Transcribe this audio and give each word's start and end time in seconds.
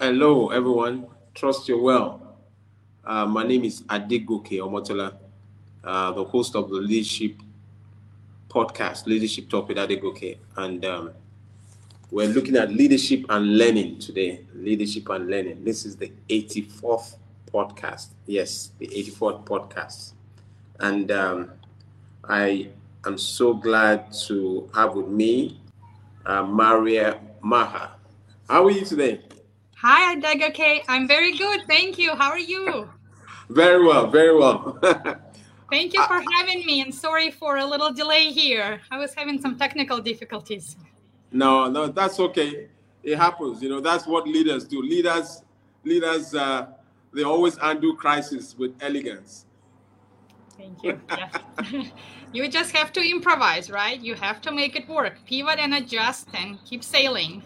Hello, 0.00 0.48
everyone. 0.48 1.06
Trust 1.34 1.68
you're 1.68 1.80
well. 1.80 2.20
Uh, 3.04 3.26
my 3.26 3.44
name 3.44 3.62
is 3.62 3.82
Adegoke 3.82 4.58
Omotola, 4.58 5.14
uh, 5.84 6.10
the 6.10 6.24
host 6.24 6.56
of 6.56 6.68
the 6.68 6.74
Leadership 6.74 7.36
Podcast, 8.48 9.06
Leadership 9.06 9.48
Talk 9.48 9.70
with. 9.70 10.34
And 10.56 10.84
um, 10.84 11.12
we're 12.10 12.26
looking 12.26 12.56
at 12.56 12.72
leadership 12.72 13.24
and 13.28 13.56
learning 13.56 14.00
today. 14.00 14.40
Leadership 14.52 15.08
and 15.10 15.30
learning. 15.30 15.62
This 15.62 15.86
is 15.86 15.94
the 15.94 16.10
84th 16.28 17.14
podcast. 17.52 18.08
Yes, 18.26 18.72
the 18.80 18.88
84th 18.88 19.44
podcast. 19.46 20.14
And 20.80 21.12
um, 21.12 21.52
I 22.24 22.70
am 23.06 23.16
so 23.16 23.54
glad 23.54 24.12
to 24.26 24.68
have 24.74 24.96
with 24.96 25.06
me 25.06 25.60
uh, 26.26 26.42
Maria 26.42 27.20
Maier. 27.44 27.90
How 28.48 28.64
are 28.66 28.70
you 28.72 28.84
today? 28.84 29.20
Hi, 29.86 30.16
Adegoke. 30.16 30.82
I'm 30.88 31.06
very 31.06 31.36
good. 31.36 31.66
Thank 31.68 31.98
you. 31.98 32.14
How 32.16 32.30
are 32.30 32.38
you? 32.38 32.88
Very 33.50 33.84
well, 33.84 34.06
very 34.06 34.34
well. 34.34 34.78
Thank 35.70 35.92
you 35.92 36.02
for 36.06 36.24
having 36.32 36.64
me, 36.64 36.80
and 36.80 36.94
sorry 36.94 37.30
for 37.30 37.58
a 37.58 37.66
little 37.66 37.92
delay 37.92 38.32
here. 38.32 38.80
I 38.90 38.96
was 38.96 39.12
having 39.14 39.38
some 39.42 39.58
technical 39.58 39.98
difficulties. 39.98 40.78
No, 41.32 41.68
no, 41.68 41.88
that's 41.88 42.18
okay. 42.18 42.68
It 43.02 43.18
happens. 43.18 43.62
You 43.62 43.68
know, 43.68 43.80
that's 43.80 44.06
what 44.06 44.26
leaders 44.26 44.64
do. 44.64 44.80
Leaders, 44.80 45.42
leaders, 45.84 46.34
uh, 46.34 46.68
they 47.12 47.24
always 47.24 47.58
undo 47.60 47.94
crisis 47.94 48.56
with 48.56 48.72
elegance. 48.80 49.44
Thank 50.56 50.82
you. 50.82 50.98
Yes. 51.10 51.88
you 52.32 52.48
just 52.48 52.74
have 52.74 52.90
to 52.94 53.02
improvise, 53.02 53.70
right? 53.70 54.00
You 54.00 54.14
have 54.14 54.40
to 54.40 54.50
make 54.50 54.76
it 54.76 54.88
work, 54.88 55.18
pivot 55.26 55.58
and 55.58 55.74
adjust, 55.74 56.28
and 56.32 56.58
keep 56.64 56.82
sailing. 56.82 57.42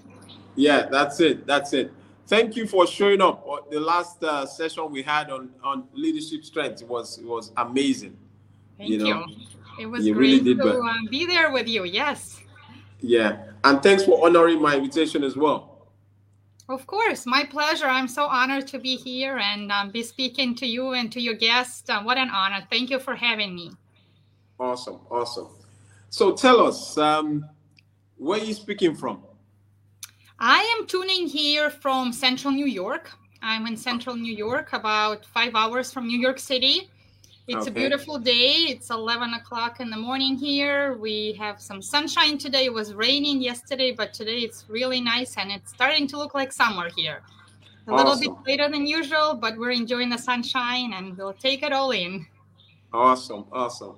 Yeah, 0.54 0.86
that's 0.88 1.18
it. 1.18 1.44
That's 1.44 1.72
it. 1.72 1.92
Thank 2.28 2.56
you 2.56 2.66
for 2.66 2.86
showing 2.86 3.22
up. 3.22 3.70
The 3.70 3.80
last 3.80 4.22
uh, 4.22 4.44
session 4.44 4.90
we 4.90 5.02
had 5.02 5.30
on 5.30 5.48
on 5.64 5.88
leadership 5.94 6.44
strength 6.44 6.82
was 6.82 7.16
it 7.16 7.24
was 7.24 7.52
amazing. 7.56 8.16
Thank 8.76 8.90
you. 8.90 8.98
Know, 8.98 9.24
you. 9.26 9.36
It 9.80 9.86
was 9.86 10.06
you 10.06 10.12
great 10.12 10.42
really 10.42 10.54
to 10.54 10.78
uh, 10.78 10.94
be 11.10 11.24
there 11.24 11.50
with 11.52 11.66
you. 11.66 11.84
Yes. 11.84 12.40
Yeah, 13.00 13.44
and 13.64 13.82
thanks 13.82 14.04
for 14.04 14.26
honoring 14.26 14.60
my 14.60 14.76
invitation 14.76 15.24
as 15.24 15.36
well. 15.36 15.86
Of 16.68 16.86
course, 16.86 17.24
my 17.24 17.44
pleasure. 17.44 17.86
I'm 17.86 18.08
so 18.08 18.26
honored 18.26 18.66
to 18.68 18.78
be 18.78 18.96
here 18.96 19.38
and 19.38 19.72
um, 19.72 19.90
be 19.90 20.02
speaking 20.02 20.54
to 20.56 20.66
you 20.66 20.92
and 20.92 21.10
to 21.12 21.20
your 21.20 21.34
guests. 21.34 21.88
Uh, 21.88 22.02
what 22.02 22.18
an 22.18 22.28
honor. 22.28 22.66
Thank 22.68 22.90
you 22.90 22.98
for 22.98 23.14
having 23.14 23.54
me. 23.54 23.72
Awesome, 24.60 25.00
awesome. 25.10 25.48
So 26.10 26.34
tell 26.34 26.60
us, 26.66 26.98
um, 26.98 27.48
where 28.18 28.38
are 28.38 28.44
you 28.44 28.52
speaking 28.52 28.94
from? 28.94 29.22
I 30.40 30.60
am 30.78 30.86
tuning 30.86 31.26
here 31.26 31.68
from 31.68 32.12
central 32.12 32.52
New 32.52 32.66
York. 32.66 33.10
I'm 33.42 33.66
in 33.66 33.76
central 33.76 34.14
New 34.14 34.32
York, 34.32 34.72
about 34.72 35.26
five 35.26 35.56
hours 35.56 35.92
from 35.92 36.06
New 36.06 36.18
York 36.18 36.38
City. 36.38 36.88
It's 37.48 37.62
okay. 37.62 37.70
a 37.70 37.74
beautiful 37.74 38.18
day. 38.18 38.66
It's 38.68 38.90
11 38.90 39.34
o'clock 39.34 39.80
in 39.80 39.90
the 39.90 39.96
morning 39.96 40.36
here. 40.36 40.96
We 40.96 41.32
have 41.40 41.60
some 41.60 41.82
sunshine 41.82 42.38
today. 42.38 42.66
It 42.66 42.72
was 42.72 42.94
raining 42.94 43.42
yesterday, 43.42 43.90
but 43.90 44.14
today 44.14 44.40
it's 44.40 44.64
really 44.68 45.00
nice 45.00 45.36
and 45.36 45.50
it's 45.50 45.70
starting 45.70 46.06
to 46.08 46.16
look 46.16 46.34
like 46.34 46.52
summer 46.52 46.88
here. 46.94 47.22
A 47.88 47.90
awesome. 47.90 48.20
little 48.20 48.36
bit 48.36 48.46
later 48.46 48.70
than 48.70 48.86
usual, 48.86 49.34
but 49.34 49.56
we're 49.58 49.72
enjoying 49.72 50.08
the 50.08 50.18
sunshine 50.18 50.92
and 50.92 51.18
we'll 51.18 51.32
take 51.32 51.64
it 51.64 51.72
all 51.72 51.90
in. 51.90 52.24
Awesome. 52.92 53.44
Awesome. 53.50 53.96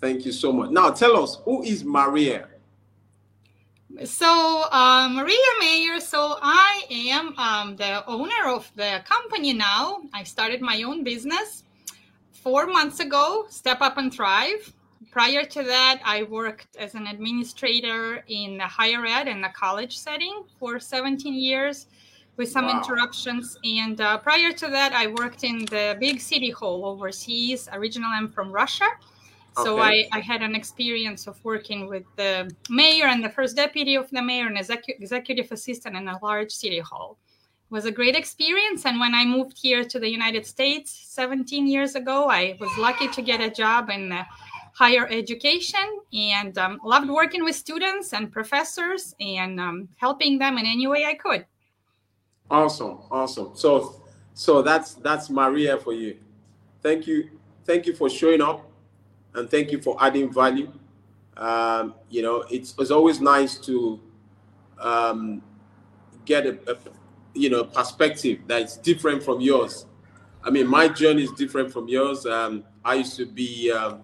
Thank 0.00 0.24
you 0.24 0.32
so 0.32 0.50
much. 0.50 0.70
Now 0.70 0.90
tell 0.92 1.22
us, 1.22 1.40
who 1.44 1.62
is 1.62 1.84
Maria? 1.84 2.48
So, 4.02 4.64
uh, 4.72 5.08
Maria 5.08 5.36
Maier, 5.62 6.00
so 6.00 6.36
I 6.42 6.82
am 6.90 7.38
um, 7.38 7.76
the 7.76 8.04
owner 8.08 8.48
of 8.48 8.70
the 8.74 9.00
company 9.08 9.52
now. 9.52 10.02
I 10.12 10.24
started 10.24 10.60
my 10.60 10.82
own 10.82 11.04
business 11.04 11.62
four 12.32 12.66
months 12.66 12.98
ago, 12.98 13.46
Step 13.48 13.80
Up 13.80 13.96
and 13.96 14.12
Thrive. 14.12 14.72
Prior 15.12 15.44
to 15.44 15.62
that, 15.62 16.00
I 16.04 16.24
worked 16.24 16.76
as 16.76 16.96
an 16.96 17.06
administrator 17.06 18.24
in 18.26 18.58
the 18.58 18.64
higher 18.64 19.06
ed 19.06 19.28
and 19.28 19.44
the 19.44 19.50
college 19.50 19.96
setting 19.96 20.42
for 20.58 20.80
17 20.80 21.32
years 21.32 21.86
with 22.36 22.48
some 22.50 22.66
wow. 22.66 22.80
interruptions. 22.80 23.56
And 23.62 24.00
uh, 24.00 24.18
prior 24.18 24.52
to 24.52 24.66
that, 24.70 24.92
I 24.92 25.06
worked 25.06 25.44
in 25.44 25.66
the 25.66 25.96
big 26.00 26.20
city 26.20 26.50
hall 26.50 26.84
overseas. 26.84 27.68
Originally, 27.72 28.14
I'm 28.16 28.28
from 28.28 28.50
Russia. 28.50 28.88
So 29.62 29.78
okay. 29.78 30.08
I, 30.12 30.18
I 30.18 30.20
had 30.20 30.42
an 30.42 30.54
experience 30.54 31.26
of 31.26 31.42
working 31.44 31.86
with 31.86 32.04
the 32.16 32.50
mayor 32.68 33.06
and 33.06 33.22
the 33.22 33.28
first 33.28 33.54
deputy 33.56 33.94
of 33.94 34.10
the 34.10 34.20
mayor 34.20 34.46
and 34.48 34.56
execu- 34.56 34.98
executive 35.00 35.52
assistant 35.52 35.96
in 35.96 36.08
a 36.08 36.18
large 36.22 36.50
city 36.50 36.80
hall 36.80 37.18
It 37.70 37.74
was 37.74 37.84
a 37.84 37.92
great 37.92 38.16
experience. 38.16 38.84
And 38.84 38.98
when 38.98 39.14
I 39.14 39.24
moved 39.24 39.56
here 39.56 39.84
to 39.84 39.98
the 40.00 40.08
United 40.08 40.44
States 40.44 40.90
17 41.08 41.68
years 41.68 41.94
ago, 41.94 42.28
I 42.28 42.56
was 42.58 42.70
lucky 42.78 43.08
to 43.08 43.22
get 43.22 43.40
a 43.40 43.50
job 43.50 43.90
in 43.90 44.12
higher 44.74 45.06
education 45.08 46.00
and 46.12 46.58
um, 46.58 46.80
loved 46.84 47.08
working 47.08 47.44
with 47.44 47.54
students 47.54 48.12
and 48.12 48.32
professors 48.32 49.14
and 49.20 49.60
um, 49.60 49.88
helping 49.96 50.38
them 50.38 50.58
in 50.58 50.66
any 50.66 50.86
way 50.88 51.06
I 51.06 51.14
could. 51.14 51.46
Awesome, 52.50 52.98
awesome. 53.10 53.52
So, 53.54 54.02
so 54.34 54.62
that's 54.62 54.94
that's 54.94 55.30
Maria 55.30 55.78
for 55.78 55.92
you. 55.92 56.16
Thank 56.82 57.06
you, 57.06 57.30
thank 57.64 57.86
you 57.86 57.94
for 57.94 58.10
showing 58.10 58.42
up, 58.42 58.68
and 59.34 59.50
thank 59.50 59.70
you 59.70 59.80
for 59.80 59.96
adding 60.02 60.32
value. 60.32 60.72
Um, 61.36 61.94
you 62.08 62.22
know, 62.22 62.44
it's 62.50 62.74
it's 62.78 62.90
always 62.90 63.20
nice 63.20 63.56
to 63.58 64.00
um, 64.78 65.42
get 66.24 66.46
a, 66.46 66.58
a 66.70 66.76
you 67.34 67.50
know 67.50 67.64
perspective 67.64 68.40
that's 68.46 68.76
different 68.76 69.22
from 69.22 69.40
yours. 69.40 69.86
I 70.42 70.50
mean, 70.50 70.66
my 70.66 70.88
journey 70.88 71.24
is 71.24 71.32
different 71.32 71.72
from 71.72 71.88
yours. 71.88 72.26
Um, 72.26 72.64
I 72.84 72.94
used 72.94 73.16
to 73.16 73.26
be 73.26 73.72
um, 73.72 74.02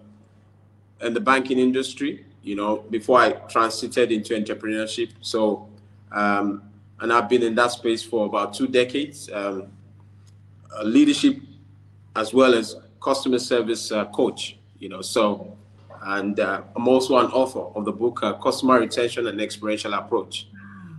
in 1.01 1.13
the 1.13 1.19
banking 1.19 1.59
industry, 1.59 2.25
you 2.41 2.55
know, 2.55 2.77
before 2.89 3.19
I 3.19 3.31
transited 3.31 4.11
into 4.11 4.33
entrepreneurship. 4.33 5.11
So, 5.21 5.69
um, 6.11 6.63
and 6.99 7.13
I've 7.13 7.29
been 7.29 7.43
in 7.43 7.53
that 7.55 7.71
space 7.71 8.03
for 8.03 8.25
about 8.25 8.55
two 8.55 8.67
decades. 8.67 9.29
Um, 9.31 9.67
leadership, 10.83 11.37
as 12.15 12.33
well 12.33 12.53
as 12.55 12.75
customer 13.01 13.39
service 13.39 13.91
uh, 13.91 14.05
coach, 14.05 14.57
you 14.81 14.89
know. 14.89 15.01
So, 15.01 15.55
and 16.01 16.37
uh, 16.39 16.63
I'm 16.75 16.87
also 16.87 17.17
an 17.17 17.27
author 17.27 17.61
of 17.77 17.85
the 17.85 17.93
book 17.93 18.21
uh, 18.23 18.33
Customer 18.33 18.79
Retention 18.79 19.27
and 19.27 19.39
Experiential 19.39 19.93
Approach. 19.93 20.47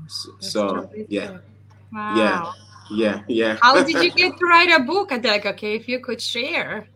So, 0.06 0.30
so 0.38 0.90
yeah. 1.08 1.38
Wow. 1.92 2.16
Yeah. 2.16 2.52
Yeah. 2.90 3.22
Yeah. 3.28 3.58
How 3.60 3.82
did 3.82 4.02
you 4.02 4.10
get 4.10 4.38
to 4.38 4.46
write 4.46 4.70
a 4.70 4.82
book, 4.82 5.12
I'd 5.12 5.24
like, 5.24 5.44
Okay, 5.46 5.74
if 5.74 5.88
you 5.88 6.00
could 6.00 6.20
share. 6.20 6.86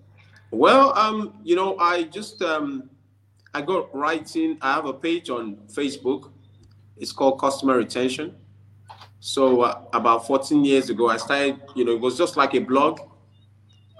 Well, 0.50 0.96
um, 0.96 1.34
you 1.42 1.56
know, 1.56 1.76
I 1.78 2.04
just 2.04 2.40
um 2.40 2.88
I 3.52 3.62
got 3.62 3.94
writing. 3.94 4.58
I 4.62 4.74
have 4.74 4.86
a 4.86 4.92
page 4.92 5.28
on 5.30 5.56
Facebook. 5.68 6.30
It's 6.96 7.12
called 7.12 7.40
Customer 7.40 7.76
Retention. 7.76 8.36
So 9.18 9.62
uh, 9.62 9.82
about 9.92 10.26
14 10.26 10.64
years 10.64 10.88
ago, 10.88 11.08
I 11.08 11.16
started. 11.16 11.60
You 11.74 11.84
know, 11.84 11.92
it 11.92 12.00
was 12.00 12.16
just 12.16 12.36
like 12.36 12.54
a 12.54 12.60
blog. 12.60 13.00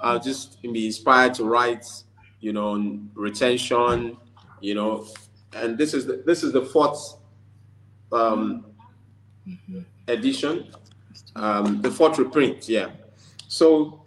I 0.02 0.18
just 0.18 0.60
be 0.62 0.86
inspired 0.86 1.34
to 1.34 1.44
write. 1.44 1.86
You 2.40 2.52
know, 2.52 3.00
retention. 3.14 4.16
You 4.60 4.74
know, 4.74 5.06
and 5.52 5.76
this 5.76 5.94
is 5.94 6.06
the, 6.06 6.22
this 6.24 6.42
is 6.42 6.52
the 6.52 6.62
fourth 6.62 7.16
um, 8.12 8.64
mm-hmm. 9.46 9.80
edition 10.08 10.72
um, 11.36 11.82
the 11.82 11.90
fourth 11.90 12.18
reprint, 12.18 12.68
yeah. 12.68 12.88
So 13.48 14.02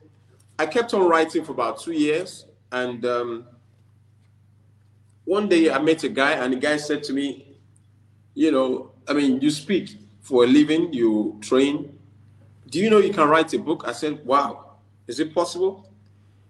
I 0.58 0.66
kept 0.66 0.94
on 0.94 1.08
writing 1.08 1.44
for 1.44 1.52
about 1.52 1.80
two 1.80 1.92
years, 1.92 2.46
and 2.72 3.06
um, 3.06 3.46
one 5.26 5.48
day 5.48 5.72
I 5.72 5.80
met 5.80 6.04
a 6.04 6.10
guy, 6.10 6.32
and 6.32 6.54
the 6.54 6.58
guy 6.58 6.78
said 6.78 7.04
to 7.04 7.14
me, 7.14 7.58
"You 8.34 8.52
know, 8.52 8.92
I 9.08 9.14
mean, 9.14 9.40
you 9.42 9.52
speak 9.52 9.98
for 10.22 10.44
a 10.44 10.48
living, 10.48 10.92
you 10.92 11.38
train. 11.42 11.98
Do 12.68 12.80
you 12.80 12.90
know 12.90 12.98
you 12.98 13.14
can 13.14 13.30
write 13.30 13.54
a 13.54 13.60
book?" 13.60 13.84
I 13.86 13.92
said, 13.94 14.26
"Wow, 14.26 14.78
is 15.08 15.20
it 15.20 15.34
possible?" 15.34 15.92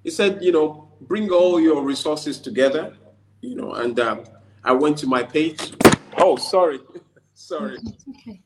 He 0.03 0.09
said, 0.09 0.41
"You 0.41 0.53
know, 0.53 0.88
bring 1.01 1.29
all 1.31 1.59
your 1.59 1.83
resources 1.83 2.39
together, 2.39 2.95
you 3.41 3.55
know." 3.55 3.73
And 3.73 3.99
um, 3.99 4.23
I 4.63 4.73
went 4.73 4.97
to 4.99 5.07
my 5.07 5.23
page. 5.23 5.73
Oh, 6.17 6.35
sorry, 6.35 6.79
sorry. 7.33 7.77
Okay 8.09 8.41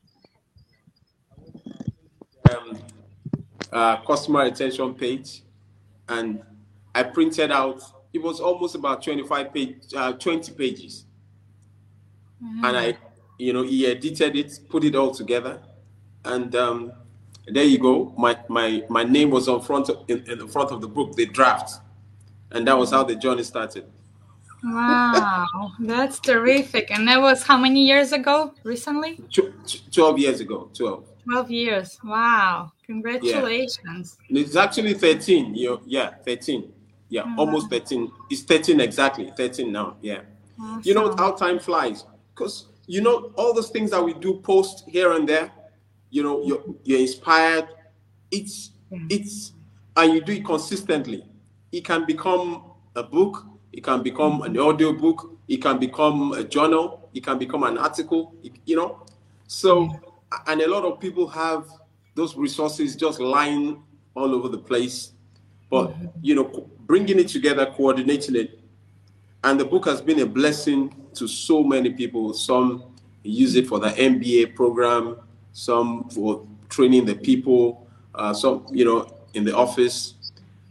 um, 2.50 2.78
uh, 3.72 3.96
customer 4.02 4.44
retention 4.44 4.94
page, 4.94 5.42
and 6.08 6.42
I 6.94 7.02
printed 7.02 7.50
out. 7.50 7.82
It 8.12 8.22
was 8.22 8.40
almost 8.40 8.74
about 8.74 9.02
twenty-five 9.02 9.52
page, 9.52 9.76
uh, 9.96 10.12
twenty 10.12 10.52
pages, 10.52 11.06
mm-hmm. 12.42 12.64
and 12.64 12.76
I, 12.76 12.98
you 13.38 13.52
know, 13.52 13.62
he 13.62 13.86
edited 13.86 14.36
it, 14.36 14.60
put 14.68 14.84
it 14.84 14.94
all 14.94 15.12
together, 15.12 15.60
and 16.24 16.54
um, 16.54 16.92
there 17.48 17.64
you 17.64 17.78
go. 17.78 18.14
My 18.16 18.38
my 18.48 18.84
my 18.88 19.04
name 19.04 19.30
was 19.30 19.48
on 19.48 19.62
front 19.62 19.88
of, 19.88 20.04
in, 20.08 20.30
in 20.30 20.38
the 20.38 20.48
front 20.48 20.70
of 20.70 20.80
the 20.80 20.88
book, 20.88 21.16
the 21.16 21.26
draft, 21.26 21.80
and 22.52 22.66
that 22.66 22.76
was 22.76 22.90
how 22.90 23.04
the 23.04 23.16
journey 23.16 23.42
started. 23.42 23.86
Wow, 24.62 25.46
that's 25.80 26.18
terrific! 26.20 26.90
And 26.90 27.06
that 27.08 27.20
was 27.20 27.42
how 27.42 27.58
many 27.58 27.84
years 27.84 28.12
ago? 28.12 28.54
Recently? 28.62 29.20
Twelve 29.92 30.18
years 30.18 30.40
ago. 30.40 30.70
Twelve. 30.74 31.04
12 31.24 31.50
years. 31.50 31.98
Wow. 32.04 32.70
Congratulations. 32.86 34.18
Yeah. 34.28 34.42
It's 34.42 34.56
actually 34.56 34.94
13. 34.94 35.54
You 35.54 35.80
yeah, 35.86 36.14
13. 36.24 36.72
Yeah, 37.08 37.22
oh, 37.26 37.40
almost 37.40 37.70
13. 37.70 38.10
It's 38.30 38.42
13 38.42 38.80
exactly. 38.80 39.32
13 39.36 39.72
now. 39.72 39.96
Yeah. 40.00 40.20
Awesome. 40.60 40.82
You 40.84 40.94
know 40.94 41.14
how 41.16 41.32
time 41.32 41.58
flies. 41.58 42.04
Because 42.34 42.66
you 42.86 43.00
know, 43.00 43.32
all 43.36 43.54
those 43.54 43.70
things 43.70 43.90
that 43.90 44.02
we 44.02 44.14
do 44.14 44.40
post 44.40 44.84
here 44.88 45.12
and 45.12 45.28
there, 45.28 45.50
you 46.10 46.22
know, 46.22 46.42
you're 46.44 46.62
you're 46.84 47.00
inspired. 47.00 47.68
It's 48.30 48.70
yeah. 48.90 48.98
it's 49.10 49.52
and 49.96 50.12
you 50.12 50.20
do 50.20 50.32
it 50.32 50.44
consistently. 50.44 51.24
It 51.74 51.84
can 51.84 52.06
become 52.06 52.62
a 52.94 53.02
book, 53.02 53.44
it 53.72 53.82
can 53.82 54.00
become 54.04 54.42
an 54.42 54.56
audio 54.56 54.92
book, 54.92 55.36
it 55.48 55.60
can 55.60 55.80
become 55.80 56.30
a 56.30 56.44
journal, 56.44 57.08
it 57.12 57.24
can 57.24 57.36
become 57.36 57.64
an 57.64 57.78
article, 57.78 58.32
you 58.64 58.76
know. 58.76 59.02
So 59.48 59.90
and 60.46 60.60
a 60.60 60.70
lot 60.70 60.84
of 60.84 61.00
people 61.00 61.26
have 61.26 61.66
those 62.14 62.36
resources 62.36 62.94
just 62.94 63.18
lying 63.18 63.82
all 64.14 64.36
over 64.36 64.48
the 64.48 64.58
place. 64.58 65.14
But 65.68 65.92
you 66.22 66.36
know, 66.36 66.68
bringing 66.86 67.18
it 67.18 67.26
together, 67.26 67.66
coordinating 67.66 68.36
it, 68.36 68.60
and 69.42 69.58
the 69.58 69.64
book 69.64 69.84
has 69.86 70.00
been 70.00 70.20
a 70.20 70.26
blessing 70.26 70.94
to 71.14 71.26
so 71.26 71.64
many 71.64 71.90
people. 71.90 72.34
Some 72.34 72.84
use 73.24 73.56
it 73.56 73.66
for 73.66 73.80
the 73.80 73.88
MBA 73.88 74.54
program, 74.54 75.16
some 75.52 76.08
for 76.10 76.46
training 76.68 77.04
the 77.04 77.16
people, 77.16 77.84
uh, 78.14 78.32
some 78.32 78.64
you 78.70 78.84
know 78.84 79.12
in 79.34 79.42
the 79.42 79.56
office, 79.56 80.14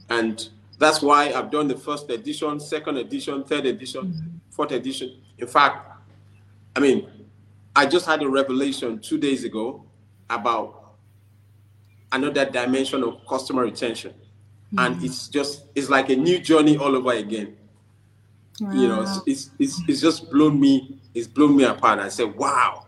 and 0.09 0.47
that's 0.83 1.01
why 1.01 1.31
I've 1.31 1.51
done 1.51 1.67
the 1.67 1.77
first 1.77 2.09
edition, 2.09 2.59
second 2.59 2.97
edition, 2.97 3.43
third 3.43 3.65
edition, 3.65 4.05
mm-hmm. 4.05 4.37
fourth 4.49 4.71
edition. 4.71 5.21
In 5.37 5.47
fact, 5.47 5.87
I 6.75 6.79
mean, 6.79 7.09
I 7.75 7.85
just 7.85 8.05
had 8.05 8.21
a 8.21 8.29
revelation 8.29 8.99
two 8.99 9.17
days 9.17 9.43
ago 9.43 9.83
about 10.29 10.95
another 12.11 12.45
dimension 12.45 13.03
of 13.03 13.25
customer 13.27 13.63
retention. 13.63 14.11
Mm-hmm. 14.11 14.79
And 14.79 15.03
it's 15.03 15.27
just, 15.27 15.65
it's 15.75 15.89
like 15.89 16.09
a 16.09 16.15
new 16.15 16.39
journey 16.39 16.77
all 16.77 16.95
over 16.95 17.13
again. 17.13 17.57
Wow. 18.59 18.71
You 18.73 18.87
know, 18.87 19.01
it's, 19.01 19.21
it's, 19.25 19.51
it's, 19.59 19.81
it's, 19.87 20.01
just 20.01 20.29
blown 20.31 20.59
me, 20.59 20.99
it's 21.13 21.27
blown 21.27 21.55
me 21.55 21.63
apart. 21.63 21.99
I 21.99 22.09
said, 22.09 22.35
wow. 22.35 22.85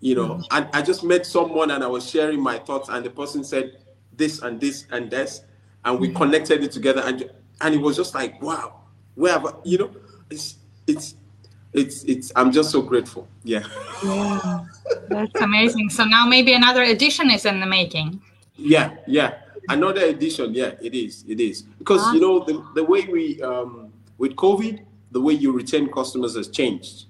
You 0.00 0.14
know, 0.14 0.28
mm-hmm. 0.28 0.42
and 0.50 0.68
I 0.72 0.82
just 0.82 1.04
met 1.04 1.26
someone 1.26 1.70
and 1.70 1.82
I 1.82 1.86
was 1.86 2.08
sharing 2.08 2.40
my 2.40 2.58
thoughts, 2.58 2.88
and 2.88 3.04
the 3.04 3.10
person 3.10 3.44
said 3.44 3.78
this 4.16 4.40
and 4.40 4.60
this 4.60 4.86
and 4.90 5.10
this, 5.10 5.42
and 5.84 5.98
we 5.98 6.08
mm-hmm. 6.08 6.16
connected 6.16 6.62
it 6.62 6.72
together, 6.72 7.02
and 7.04 7.30
and 7.60 7.74
it 7.74 7.80
was 7.80 7.96
just 7.96 8.14
like, 8.14 8.40
wow, 8.42 8.80
where 9.14 9.32
have 9.32 9.46
I, 9.46 9.52
you 9.64 9.78
know, 9.78 9.90
it's 10.30 10.56
it's 10.86 11.14
it's 11.72 12.02
it's 12.02 12.32
i'm 12.34 12.50
just 12.50 12.72
so 12.72 12.82
grateful 12.82 13.28
yeah. 13.44 13.62
Yeah 14.02 14.64
that's 15.08 15.34
amazing. 15.40 15.90
So 15.90 16.04
now 16.04 16.26
maybe 16.26 16.52
another 16.54 16.82
edition 16.82 17.30
is 17.30 17.44
in 17.44 17.60
the 17.60 17.66
making. 17.66 18.20
Yeah 18.56 18.96
yeah 19.06 19.34
another 19.68 20.02
edition 20.02 20.54
yeah 20.54 20.72
it 20.80 20.94
is 20.94 21.24
it 21.28 21.40
is. 21.40 21.62
Because 21.62 22.12
you 22.14 22.20
know 22.20 22.44
the, 22.44 22.64
the 22.74 22.84
way 22.84 23.06
we 23.06 23.40
um 23.42 23.92
with 24.18 24.34
covid 24.36 24.84
the 25.12 25.20
way 25.20 25.34
you 25.34 25.52
retain 25.52 25.90
customers 25.90 26.36
has 26.36 26.48
changed 26.48 27.06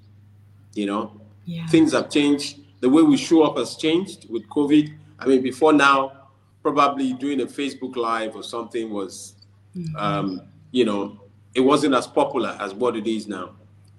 you 0.73 0.85
know? 0.85 1.19
Yeah. 1.45 1.67
things 1.67 1.93
have 1.93 2.09
changed. 2.09 2.59
The 2.79 2.89
way 2.89 3.01
we 3.01 3.17
show 3.17 3.43
up 3.43 3.57
has 3.57 3.75
changed 3.75 4.29
with 4.29 4.47
covid. 4.49 4.93
I 5.19 5.25
mean 5.25 5.41
before 5.41 5.73
now 5.73 6.13
probably 6.61 7.13
doing 7.13 7.41
a 7.41 7.45
facebook 7.45 7.95
live 7.95 8.35
or 8.35 8.43
something 8.43 8.91
was 8.91 9.35
mm-hmm. 9.75 9.95
um 9.95 10.41
you 10.71 10.85
know 10.85 11.19
it 11.53 11.61
wasn't 11.61 11.93
as 11.93 12.07
popular 12.07 12.57
as 12.59 12.73
what 12.73 12.95
it 12.95 13.07
is 13.07 13.27
now 13.27 13.51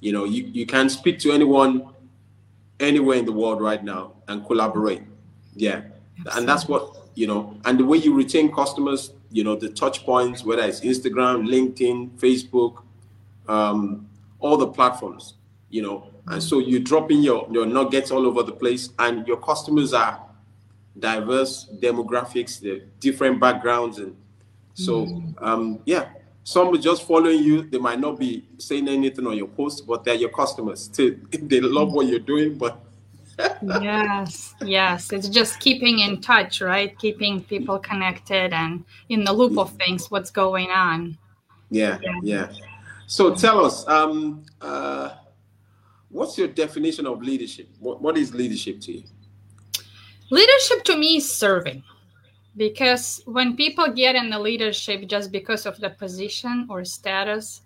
you 0.03 0.11
know, 0.11 0.25
you, 0.25 0.51
you 0.53 0.67
can 0.67 0.91
speak 0.91 1.21
to 1.21 1.31
anyone 1.31 1.89
anywhere 2.81 3.17
in 3.19 3.25
the 3.25 3.33
world 3.33 3.63
right 3.63 3.83
now 3.83 4.15
and 4.27 4.45
collaborate. 4.45 5.03
Yeah. 5.55 5.83
Absolutely. 6.19 6.33
And 6.39 6.49
that's 6.49 6.67
what, 6.67 6.97
you 7.15 7.29
know, 7.29 7.57
and 7.65 7.79
the 7.79 7.85
way 7.85 7.99
you 7.99 8.13
retain 8.13 8.53
customers, 8.53 9.13
you 9.31 9.45
know, 9.45 9.55
the 9.55 9.69
touch 9.69 10.05
points, 10.05 10.45
whether 10.45 10.63
it's 10.63 10.81
Instagram, 10.81 11.47
LinkedIn, 11.49 12.19
Facebook, 12.19 12.83
um, 13.49 14.09
all 14.41 14.57
the 14.57 14.67
platforms, 14.67 15.35
you 15.71 15.83
know. 15.83 16.09
And 16.27 16.43
so 16.43 16.59
you 16.59 16.81
drop 16.81 17.13
in 17.13 17.23
your, 17.23 17.47
your 17.53 17.65
nuggets 17.65 18.11
all 18.11 18.27
over 18.27 18.43
the 18.43 18.53
place, 18.53 18.91
and 18.99 19.27
your 19.29 19.37
customers 19.37 19.93
are 19.93 20.21
diverse 20.99 21.69
demographics, 21.81 22.61
they're 22.61 22.81
different 23.01 23.41
backgrounds. 23.41 23.99
And 23.99 24.17
so, 24.75 25.07
mm. 25.07 25.35
um, 25.43 25.81
yeah, 25.85 26.09
some 26.45 26.75
are 26.75 26.79
just 26.79 27.07
following 27.07 27.43
you. 27.43 27.63
They 27.63 27.79
might 27.79 28.01
not 28.01 28.19
be 28.19 28.45
saying 28.59 28.89
anything 28.89 29.27
on 29.27 29.37
your 29.37 29.49
post, 29.49 29.87
but 29.87 30.05
they're 30.05 30.15
your 30.15 30.31
customers 30.31 30.89
too. 30.89 31.21
They 31.33 31.61
love 31.61 31.93
what 31.93 32.07
you're 32.07 32.19
doing, 32.19 32.59
but 32.59 32.81
yes, 33.63 34.55
yes, 34.63 35.13
it's 35.13 35.29
just 35.29 35.61
keeping 35.61 36.01
in 36.01 36.21
touch, 36.21 36.61
right? 36.61 36.97
Keeping 36.99 37.43
people 37.43 37.79
connected 37.79 38.53
and 38.53 38.85
in 39.09 39.25
the 39.25 39.33
loop 39.33 39.59
of 39.59 39.73
things, 39.73 40.11
what's 40.11 40.31
going 40.31 40.71
on. 40.71 41.17
Yeah, 41.71 41.99
yeah. 42.03 42.19
yeah. 42.23 42.53
So 43.07 43.35
tell 43.35 43.65
us, 43.65 43.87
um, 43.89 44.45
uh, 44.61 45.15
what's 46.11 46.37
your 46.37 46.49
definition 46.49 47.07
of 47.07 47.23
leadership? 47.23 47.69
What, 47.79 48.03
what 48.03 48.19
is 48.19 48.35
leadership 48.35 48.81
to 48.83 48.93
you? 48.93 49.05
Leadership 50.31 50.85
to 50.85 50.97
me 50.97 51.17
is 51.17 51.31
serving. 51.31 51.83
Because 52.57 53.23
when 53.25 53.57
people 53.57 53.89
get 53.89 54.15
in 54.15 54.29
the 54.29 54.39
leadership 54.39 55.09
just 55.09 55.33
because 55.33 55.65
of 55.65 55.79
the 55.81 55.91
position 55.91 56.67
or 56.69 56.85
status 56.85 57.63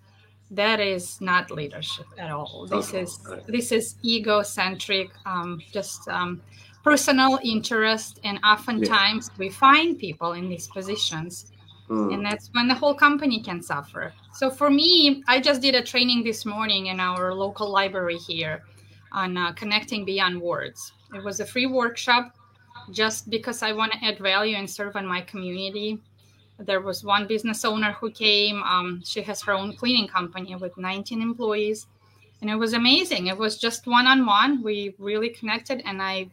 that 0.50 0.80
is 0.80 1.20
not 1.20 1.50
leadership 1.50 2.06
at 2.18 2.30
all. 2.30 2.66
This 2.68 2.94
is 2.94 3.18
this 3.48 3.72
is 3.72 3.96
egocentric 4.04 5.10
um, 5.24 5.60
just 5.72 6.06
um, 6.08 6.40
personal 6.84 7.38
interest. 7.42 8.20
And 8.22 8.38
oftentimes 8.44 9.30
yeah. 9.32 9.38
we 9.38 9.50
find 9.50 9.98
people 9.98 10.32
in 10.32 10.48
these 10.48 10.68
positions. 10.68 11.52
Mm. 11.88 12.14
and 12.14 12.26
that's 12.26 12.50
when 12.52 12.66
the 12.66 12.74
whole 12.74 12.94
company 12.94 13.40
can 13.40 13.62
suffer. 13.62 14.12
So 14.32 14.50
for 14.50 14.70
me 14.70 15.22
i 15.28 15.40
just 15.40 15.62
did 15.62 15.76
a 15.76 15.82
training 15.82 16.24
this 16.24 16.44
morning 16.44 16.86
in 16.86 16.98
our 16.98 17.32
local 17.32 17.70
library 17.70 18.16
here 18.16 18.64
on 19.12 19.36
uh, 19.36 19.52
connecting 19.52 20.04
beyond 20.04 20.40
words. 20.40 20.92
It 21.14 21.22
was 21.22 21.38
a 21.38 21.46
free 21.46 21.66
workshop 21.66 22.35
just 22.90 23.30
because 23.30 23.62
I 23.62 23.72
want 23.72 23.92
to 23.92 24.04
add 24.04 24.18
value 24.18 24.56
and 24.56 24.68
serve 24.68 24.96
in 24.96 25.06
my 25.06 25.20
community. 25.22 25.98
There 26.58 26.80
was 26.80 27.04
one 27.04 27.26
business 27.26 27.64
owner 27.64 27.92
who 27.92 28.10
came. 28.10 28.62
Um, 28.62 29.02
she 29.04 29.22
has 29.22 29.42
her 29.42 29.52
own 29.52 29.76
cleaning 29.76 30.08
company 30.08 30.54
with 30.56 30.76
19 30.78 31.20
employees. 31.20 31.86
And 32.40 32.50
it 32.50 32.56
was 32.56 32.74
amazing. 32.74 33.28
It 33.28 33.36
was 33.36 33.58
just 33.58 33.86
one 33.86 34.06
on 34.06 34.26
one. 34.26 34.62
We 34.62 34.94
really 34.98 35.30
connected, 35.30 35.82
and 35.86 36.02
I 36.02 36.28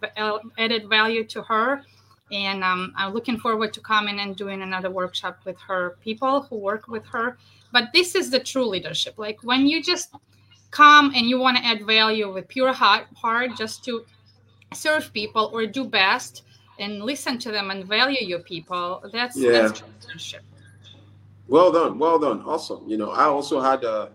added 0.58 0.90
value 0.90 1.24
to 1.26 1.42
her. 1.44 1.84
And 2.32 2.64
um, 2.64 2.94
I'm 2.98 3.14
looking 3.14 3.38
forward 3.38 3.74
to 3.74 3.80
coming 3.82 4.20
and 4.20 4.36
doing 4.36 4.62
another 4.62 4.90
workshop 4.90 5.40
with 5.46 5.60
her 5.62 5.98
people 6.02 6.42
who 6.44 6.58
work 6.58 6.88
with 6.88 7.06
her. 7.08 7.38
But 7.72 7.90
this 7.94 8.16
is 8.16 8.30
the 8.30 8.40
true 8.40 8.66
leadership. 8.66 9.16
Like 9.18 9.44
when 9.44 9.68
you 9.68 9.82
just 9.82 10.14
come 10.72 11.14
and 11.16 11.28
you 11.28 11.40
want 11.40 11.58
to 11.58 11.66
add 11.66 11.86
value 11.86 12.34
with 12.34 12.48
pure 12.48 12.74
heart, 12.74 13.06
heart 13.16 13.52
just 13.56 13.84
to 13.86 14.06
serve 14.74 15.12
people 15.14 15.50
or 15.54 15.66
do 15.66 15.86
best 15.86 16.44
and 16.80 17.04
listen 17.04 17.38
to 17.38 17.52
them 17.52 17.72
and 17.72 17.86
value 17.86 18.26
your 18.26 18.40
people 18.40 19.04
that's 19.14 19.38
yeah. 19.38 19.52
that's 19.52 19.84
leadership 20.08 20.42
well 21.48 21.72
done 21.72 22.00
well 22.00 22.18
done 22.20 22.42
awesome. 22.42 22.84
You 22.88 22.98
know 22.98 23.12
i 23.12 23.26
also 23.26 23.62
had 23.62 23.84
a, 23.84 24.12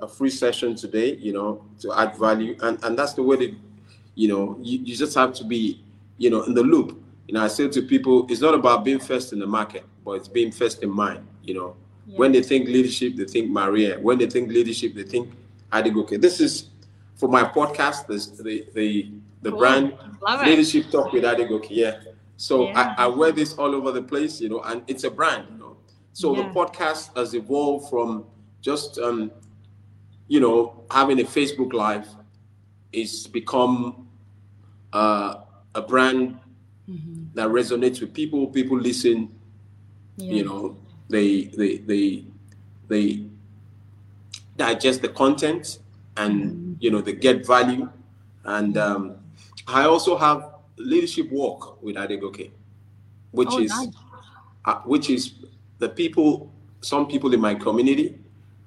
a 0.00 0.08
free 0.08 0.30
session 0.30 0.74
today 0.74 1.14
you 1.16 1.32
know 1.32 1.64
to 1.80 1.92
add 1.98 2.16
value 2.16 2.56
and 2.62 2.82
and 2.84 2.98
that's 2.98 3.14
the 3.14 3.22
way 3.22 3.36
that 3.36 3.54
you 4.14 4.28
know 4.28 4.58
you, 4.60 4.78
you 4.80 4.96
just 4.96 5.14
have 5.14 5.32
to 5.34 5.44
be 5.44 5.82
you 6.18 6.30
know 6.30 6.42
in 6.42 6.54
the 6.54 6.62
loop. 6.62 7.00
You 7.28 7.34
know 7.34 7.42
i 7.42 7.48
say 7.48 7.68
to 7.68 7.82
people 7.82 8.26
it's 8.28 8.40
not 8.40 8.54
about 8.54 8.84
being 8.84 9.00
first 9.00 9.32
in 9.32 9.38
the 9.38 9.46
market 9.46 9.84
but 10.04 10.12
it's 10.12 10.28
being 10.28 10.52
first 10.52 10.82
in 10.82 10.90
mind 10.90 11.26
you 11.42 11.54
know. 11.54 11.76
Yeah. 12.06 12.18
when 12.18 12.32
they 12.32 12.42
think 12.42 12.68
leadership 12.68 13.16
they 13.16 13.24
think 13.24 13.50
maria. 13.50 13.98
When 13.98 14.18
they 14.18 14.26
think 14.26 14.50
leadership 14.50 14.94
they 14.94 15.04
think 15.04 15.32
okay 15.72 16.16
this 16.16 16.40
is 16.40 16.68
for 17.16 17.28
my 17.28 17.42
podcast 17.44 18.06
this 18.06 18.26
the 18.26 18.66
the 18.74 19.10
the 19.42 19.50
cool. 19.50 19.58
brand 19.58 19.98
Love 20.22 20.46
leadership 20.46 20.86
it. 20.86 20.92
talk 20.92 21.12
with 21.12 21.24
Adegoke. 21.24 21.66
Yeah. 21.70 22.00
So 22.36 22.68
yeah. 22.68 22.94
I, 22.98 23.04
I, 23.04 23.06
wear 23.06 23.30
this 23.30 23.54
all 23.54 23.74
over 23.74 23.92
the 23.92 24.02
place, 24.02 24.40
you 24.40 24.48
know, 24.48 24.60
and 24.62 24.82
it's 24.88 25.04
a 25.04 25.10
brand, 25.10 25.46
you 25.52 25.58
know. 25.58 25.76
So 26.12 26.34
yeah. 26.34 26.42
the 26.42 26.48
podcast 26.48 27.16
has 27.16 27.34
evolved 27.34 27.88
from 27.90 28.24
just 28.60 28.98
um, 28.98 29.30
you 30.26 30.40
know, 30.40 30.84
having 30.90 31.20
a 31.20 31.24
Facebook 31.24 31.72
live 31.72 32.08
it's 32.94 33.26
become 33.26 34.08
uh, 34.92 35.34
a 35.74 35.82
brand 35.82 36.38
mm-hmm. 36.88 37.24
that 37.34 37.48
resonates 37.48 38.00
with 38.00 38.14
people. 38.14 38.46
People 38.46 38.78
listen, 38.78 39.34
yeah. 40.16 40.32
you 40.32 40.44
know, 40.44 40.76
they 41.08 41.44
they 41.44 41.78
they 41.78 42.24
they 42.88 43.24
digest 44.56 45.02
the 45.02 45.08
content 45.08 45.80
and 46.16 46.44
mm-hmm. 46.44 46.72
you 46.80 46.90
know 46.90 47.00
they 47.00 47.12
get 47.12 47.46
value 47.46 47.88
and 48.44 48.76
um, 48.76 49.16
I 49.66 49.84
also 49.84 50.16
have 50.16 50.50
leadership 50.76 51.30
walk 51.30 51.82
with 51.82 51.96
Adegoke, 51.96 52.50
which 53.30 53.48
oh, 53.50 53.60
is 53.60 53.70
nice. 53.70 53.94
uh, 54.64 54.80
which 54.80 55.10
is 55.10 55.32
the 55.78 55.88
people. 55.88 56.50
Some 56.80 57.06
people 57.06 57.32
in 57.32 57.40
my 57.40 57.54
community, 57.54 58.18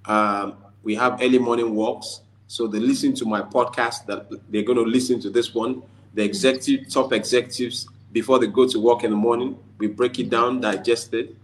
um, 0.06 0.56
we 0.82 0.96
have 0.96 1.22
early 1.22 1.38
morning 1.38 1.76
walks, 1.76 2.22
so 2.48 2.66
they 2.66 2.80
listen 2.80 3.14
to 3.16 3.26
my 3.26 3.42
podcast. 3.42 4.06
That 4.08 4.28
they're 4.50 4.64
going 4.64 4.80
to 4.80 4.84
listen 4.84 5.20
to 5.22 5.30
this 5.30 5.54
one. 5.54 5.84
The 6.16 6.24
executive 6.24 6.90
top 6.90 7.14
executives 7.14 7.88
before 8.12 8.40
they 8.40 8.48
go 8.48 8.68
to 8.68 8.80
work 8.80 9.04
in 9.04 9.12
the 9.12 9.18
morning. 9.18 9.60
We 9.78 9.88
break 9.88 10.18
it 10.18 10.32
down, 10.32 10.62
digest 10.62 11.14
it. 11.14 11.36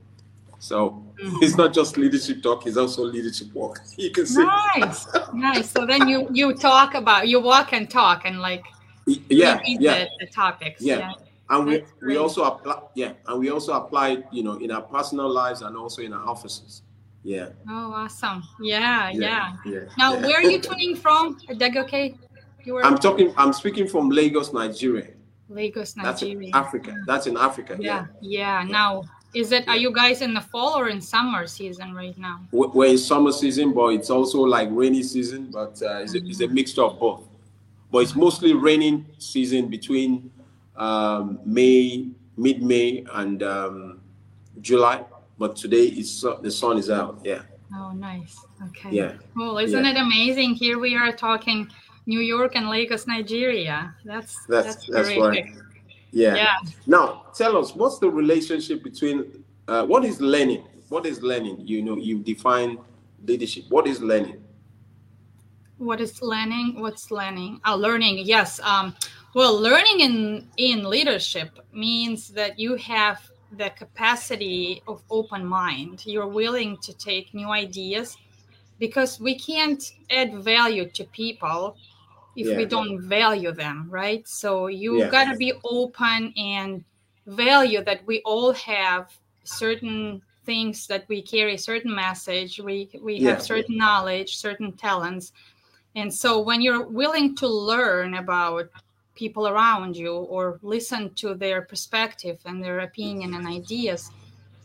So 0.63 1.03
Mhm. 1.21 1.43
it's 1.43 1.57
not 1.57 1.73
just 1.73 1.97
leadership 1.97 2.41
talk; 2.41 2.65
it's 2.67 2.77
also 2.77 3.03
leadership 3.03 3.53
work. 3.53 3.81
You 3.97 4.11
can 4.11 4.25
see. 4.25 4.45
Nice, 4.77 5.07
nice. 5.33 5.69
So 5.71 5.85
then 5.85 6.07
you 6.07 6.19
you 6.31 6.53
talk 6.53 6.93
about 6.95 7.27
you 7.27 7.41
walk 7.41 7.73
and 7.73 7.89
talk 7.89 8.19
and 8.25 8.39
like 8.39 8.63
Yeah, 9.05 9.59
yeah. 9.65 10.05
the, 10.05 10.09
the 10.21 10.27
topics. 10.41 10.79
Yeah. 10.81 11.11
and 11.49 11.65
we, 11.67 11.73
That's 11.79 11.91
we 11.99 12.13
great. 12.15 12.17
also 12.23 12.41
apply 12.51 12.75
yeah 12.95 13.11
and 13.27 13.35
we 13.41 13.47
also 13.55 13.71
apply 13.81 14.07
you 14.31 14.43
know 14.47 14.55
in 14.63 14.69
our 14.71 14.81
personal 14.95 15.29
lives 15.41 15.59
and 15.65 15.75
also 15.75 15.99
in 16.01 16.13
our 16.17 16.25
offices 16.33 16.81
yeah 17.23 17.47
Oh, 17.67 17.91
awesome. 18.01 18.39
Yeah, 18.61 19.11
yeah. 19.11 19.51
yeah 19.65 19.79
Now, 20.01 20.09
yeah. 20.13 20.21
where 20.25 20.37
are 20.39 20.49
you 20.53 20.59
tuning 20.69 20.95
from? 20.95 21.21
Dag, 21.61 21.75
okay? 21.83 22.05
You 22.65 22.71
were 22.75 22.85
i'm 22.87 22.97
talking 23.07 23.27
i'm 23.41 23.51
speaking 23.61 23.87
from 23.93 24.03
lagos 24.19 24.49
nigeria 24.53 25.09
Lagos, 25.49 25.91
that's 26.05 26.21
Nigeria. 26.21 26.47
in 26.47 26.55
africa 26.63 26.91
that's 27.09 27.27
in 27.31 27.35
africa 27.49 27.73
Yeah, 27.77 28.05
yeah, 28.21 28.63
yeah. 28.63 28.71
Now, 28.79 28.91
is 29.33 29.51
it? 29.51 29.67
Are 29.67 29.77
you 29.77 29.91
guys 29.91 30.21
in 30.21 30.33
the 30.33 30.41
fall 30.41 30.77
or 30.77 30.89
in 30.89 31.01
summer 31.01 31.47
season 31.47 31.93
right 31.93 32.17
now? 32.17 32.39
We- 32.51 32.67
we're 32.67 32.91
in 32.91 32.97
summer 32.97 33.31
season 33.31 33.73
but 33.73 33.87
it's 33.89 34.09
also 34.09 34.39
like 34.41 34.69
rainy 34.71 35.03
season 35.03 35.49
but 35.51 35.81
uh, 35.81 35.99
it's, 36.03 36.13
a, 36.15 36.17
it's 36.19 36.41
a 36.41 36.47
mixture 36.47 36.83
of 36.83 36.99
both 36.99 37.23
but 37.91 37.99
it's 37.99 38.15
mostly 38.15 38.53
raining 38.53 39.05
season 39.17 39.67
between 39.67 40.31
um, 40.75 41.39
may 41.45 42.07
mid-may 42.37 43.05
and 43.13 43.43
um, 43.43 43.99
july 44.61 45.03
but 45.37 45.55
today 45.55 45.85
it's 45.85 46.23
uh, 46.25 46.35
the 46.41 46.49
sun 46.51 46.77
is 46.77 46.89
out 46.89 47.19
yeah 47.23 47.41
Oh, 47.75 47.91
nice. 47.91 48.37
Okay. 48.67 48.89
yeah 48.91 49.13
Cool. 49.35 49.57
Isn't 49.57 49.83
Yeah. 49.83 49.91
it 49.91 49.97
amazing? 49.97 50.53
Here 50.53 50.77
we 50.77 50.95
are 50.95 51.11
talking 51.11 51.67
New 52.05 52.19
York 52.19 52.51
and 52.55 52.69
Lagos, 52.69 53.07
Nigeria. 53.07 53.95
That's 54.05 54.45
That's- 54.45 54.85
that's 54.87 55.07
terrific. 55.09 55.23
right. 55.23 55.45
Yeah 56.13 56.35
Yeah. 56.35 56.57
Now, 56.85 57.25
tell 57.33 57.57
us 57.57 57.75
what's 57.75 57.99
the 57.99 58.09
relationship 58.09 58.83
between 58.83 59.43
uh, 59.67 59.85
what 59.85 60.05
is 60.05 60.21
learning? 60.21 60.63
What 60.89 61.05
is 61.05 61.21
learning? 61.21 61.67
You 61.67 61.81
know, 61.81 61.97
you 61.97 62.19
define 62.19 62.77
leadership. 63.25 63.65
What 63.69 63.87
is 63.87 63.99
learning? 64.01 64.41
What 65.77 65.99
is 65.99 66.21
learning? 66.21 66.79
What's 66.79 67.09
learning? 67.11 67.59
Oh, 67.65 67.75
learning. 67.75 68.19
Yes. 68.19 68.59
Um, 68.61 68.95
well, 69.33 69.59
learning 69.59 69.99
in 70.01 70.47
in 70.57 70.83
leadership 70.89 71.49
means 71.73 72.29
that 72.29 72.59
you 72.59 72.75
have 72.75 73.19
the 73.57 73.71
capacity 73.71 74.83
of 74.87 75.01
open 75.09 75.45
mind. 75.45 76.05
You're 76.05 76.27
willing 76.27 76.77
to 76.77 76.93
take 76.93 77.33
new 77.33 77.49
ideas 77.49 78.17
because 78.79 79.19
we 79.19 79.37
can't 79.37 79.83
add 80.09 80.43
value 80.43 80.89
to 80.89 81.03
people 81.05 81.75
if 82.35 82.55
we 82.55 82.65
don't 82.65 83.01
value 83.01 83.51
them, 83.51 83.87
right? 83.89 84.27
So 84.27 84.67
you 84.67 84.99
Yeah. 84.99 85.09
got 85.09 85.31
to 85.31 85.37
be 85.37 85.53
open 85.63 86.33
and 86.37 86.83
value 87.25 87.83
that 87.83 88.05
we 88.05 88.21
all 88.25 88.53
have 88.53 89.17
certain 89.43 90.21
things 90.45 90.87
that 90.87 91.05
we 91.07 91.21
carry 91.21 91.55
certain 91.57 91.93
message 91.95 92.59
we 92.59 92.89
we 93.01 93.19
Yeah. 93.19 93.31
have 93.31 93.41
certain 93.41 93.77
knowledge 93.77 94.35
certain 94.35 94.73
talents 94.73 95.31
and 95.95 96.13
so 96.13 96.39
when 96.39 96.61
you're 96.61 96.87
willing 96.87 97.35
to 97.35 97.47
learn 97.47 98.15
about 98.15 98.69
people 99.15 99.47
around 99.47 99.95
you 99.95 100.13
or 100.13 100.59
listen 100.63 101.13
to 101.15 101.33
their 101.35 101.61
perspective 101.61 102.39
and 102.45 102.61
their 102.63 102.79
opinion 102.79 103.33
and 103.35 103.47
ideas 103.47 104.09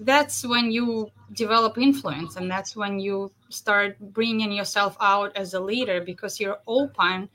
that's 0.00 0.44
when 0.46 0.70
you 0.70 1.10
develop 1.34 1.76
influence 1.78 2.37
and 2.37 2.50
that's 2.50 2.75
when 2.75 2.98
you 2.98 3.30
start 3.50 3.96
bringing 4.12 4.50
yourself 4.50 4.96
out 5.00 5.37
as 5.37 5.54
a 5.54 5.60
leader 5.60 6.00
because 6.00 6.40
you're 6.40 6.60
open 6.66 7.28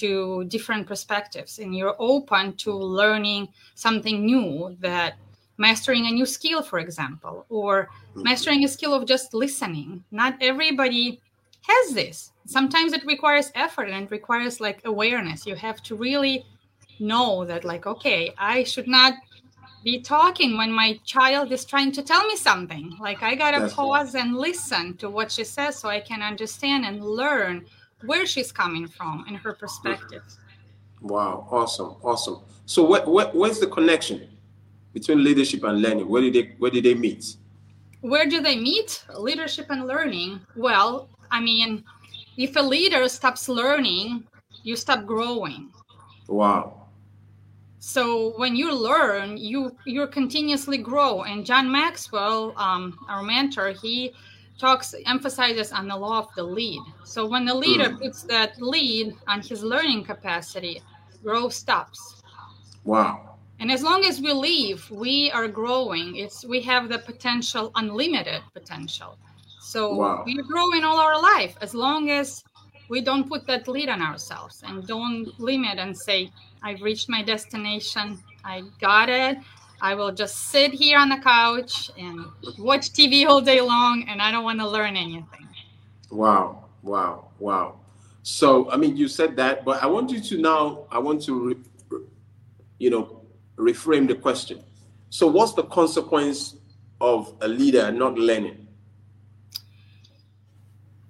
to 0.00 0.44
different 0.44 0.86
perspectives 0.86 1.58
and 1.58 1.74
you're 1.76 1.96
open 1.98 2.54
to 2.56 2.72
learning 2.72 3.48
something 3.74 4.24
new 4.24 4.76
that 4.80 5.14
mastering 5.58 6.06
a 6.06 6.10
new 6.10 6.26
skill 6.26 6.62
for 6.62 6.78
example 6.78 7.46
or 7.48 7.84
mm-hmm. 7.84 8.22
mastering 8.22 8.64
a 8.64 8.68
skill 8.68 8.92
of 8.94 9.06
just 9.06 9.34
listening. 9.34 10.04
Not 10.10 10.36
everybody 10.40 11.20
has 11.62 11.94
this. 11.94 12.32
Sometimes 12.46 12.92
it 12.92 13.04
requires 13.06 13.50
effort 13.54 13.88
and 13.88 14.04
it 14.04 14.10
requires 14.10 14.60
like 14.60 14.80
awareness. 14.84 15.46
You 15.46 15.56
have 15.56 15.82
to 15.84 15.96
really 15.96 16.44
know 16.98 17.44
that 17.44 17.62
like 17.64 17.86
okay 17.86 18.32
i 18.38 18.64
should 18.64 18.88
not 18.88 19.12
be 19.84 20.00
talking 20.00 20.56
when 20.56 20.72
my 20.72 20.98
child 21.04 21.52
is 21.52 21.64
trying 21.64 21.92
to 21.92 22.02
tell 22.02 22.26
me 22.26 22.36
something. 22.36 22.96
Like 23.00 23.22
i 23.22 23.34
gotta 23.34 23.60
That's 23.60 23.72
right. 23.72 23.76
pause 23.76 24.14
and 24.14 24.36
listen 24.36 24.96
to 24.96 25.08
what 25.08 25.30
she 25.30 25.44
says 25.44 25.78
so 25.78 25.88
i 25.88 26.00
can 26.00 26.22
understand 26.22 26.84
and 26.84 27.04
learn 27.04 27.64
where 28.06 28.26
she's 28.26 28.52
coming 28.52 28.86
from 28.86 29.24
and 29.28 29.36
her 29.36 29.52
perspective 29.52 30.22
Wow, 31.02 31.46
awesome, 31.50 31.96
awesome. 32.02 32.40
So, 32.64 32.82
where, 32.84 33.02
where, 33.02 33.26
where's 33.26 33.60
the 33.60 33.66
connection 33.66 34.28
between 34.94 35.22
leadership 35.22 35.62
and 35.62 35.82
learning? 35.82 36.08
Where 36.08 36.22
did 36.22 36.32
they 36.34 36.54
Where 36.58 36.70
did 36.70 36.84
they 36.84 36.94
meet? 36.94 37.36
where 38.00 38.26
do 38.26 38.40
they 38.40 38.56
meet 38.56 39.04
leadership 39.18 39.66
and 39.70 39.86
learning 39.86 40.40
well 40.54 41.08
i 41.30 41.40
mean 41.40 41.82
if 42.36 42.54
a 42.56 42.60
leader 42.60 43.08
stops 43.08 43.48
learning 43.48 44.22
you 44.62 44.76
stop 44.76 45.04
growing 45.06 45.70
Wow, 46.28 46.88
so 47.78 48.32
when 48.36 48.54
you 48.54 48.74
learn 48.74 49.36
you 49.36 49.76
you 49.86 50.06
continuously 50.08 50.76
grow 50.78 51.22
and 51.22 51.46
john 51.46 51.70
maxwell 51.70 52.52
um, 52.58 52.98
our 53.08 53.22
mentor 53.22 53.70
he 53.70 54.12
talks 54.58 54.94
emphasizes 55.06 55.72
on 55.72 55.88
the 55.88 55.96
law 55.96 56.18
of 56.18 56.28
the 56.34 56.42
lead. 56.42 56.94
So 57.02 57.26
when 57.26 57.44
the 57.44 57.54
leader 57.54 57.90
Mm. 57.90 57.98
puts 58.00 58.22
that 58.24 58.60
lead 58.60 59.16
on 59.28 59.40
his 59.42 59.62
learning 59.62 60.04
capacity 60.04 60.82
growth 61.22 61.52
stops. 61.54 62.16
Wow, 62.84 63.38
and 63.58 63.70
as 63.70 63.82
long 63.82 64.04
as 64.04 64.20
we 64.20 64.32
leave 64.32 64.88
we 64.90 65.30
are 65.32 65.48
growing. 65.48 66.16
It's 66.16 66.44
we 66.44 66.60
have 66.62 66.88
the 66.88 66.98
potential 66.98 67.70
unlimited 67.74 68.42
potential. 68.52 69.18
So 69.58 69.94
Wow. 69.94 70.22
we 70.24 70.38
are 70.38 70.42
growing 70.44 70.84
all 70.84 70.98
our 70.98 71.20
life 71.20 71.56
as 71.60 71.74
long 71.74 72.10
as 72.10 72.44
we 72.88 73.00
don't 73.00 73.28
put 73.28 73.46
that 73.46 73.66
lead 73.68 73.88
on 73.88 74.02
ourselves 74.02 74.62
and 74.64 74.86
don't 74.86 75.28
limit 75.38 75.78
and 75.78 75.96
say 75.96 76.32
i've 76.62 76.82
reached 76.82 77.08
my 77.08 77.22
destination. 77.22 78.22
I 78.44 78.62
got 78.80 79.08
it 79.08 79.38
i 79.80 79.94
will 79.94 80.12
just 80.12 80.50
sit 80.50 80.72
here 80.72 80.98
on 80.98 81.08
the 81.08 81.18
couch 81.18 81.90
and 81.98 82.24
watch 82.58 82.90
tv 82.92 83.26
all 83.26 83.40
day 83.40 83.60
long 83.60 84.04
and 84.08 84.20
i 84.20 84.30
don't 84.30 84.44
want 84.44 84.58
to 84.58 84.68
learn 84.68 84.96
anything 84.96 85.46
wow, 86.10 86.64
wow, 86.82 87.28
wow. 87.38 87.76
So, 88.22 88.70
I 88.70 88.76
mean, 88.76 88.96
you 88.96 89.08
said 89.08 89.36
that, 89.36 89.64
but 89.64 89.82
I 89.82 89.86
want 89.86 90.10
you 90.10 90.20
to 90.20 90.38
now. 90.38 90.84
I 90.90 90.98
want 90.98 91.22
to, 91.24 91.48
re, 91.48 91.56
re- 91.90 92.06
you 92.78 92.90
know, 92.90 93.22
reframe 93.56 94.08
the 94.08 94.14
question. 94.14 94.62
So, 95.10 95.26
what's 95.26 95.52
the 95.52 95.62
consequence 95.64 96.56
of 97.00 97.34
a 97.40 97.48
leader 97.48 97.92
not 97.92 98.18
learning? 98.18 98.66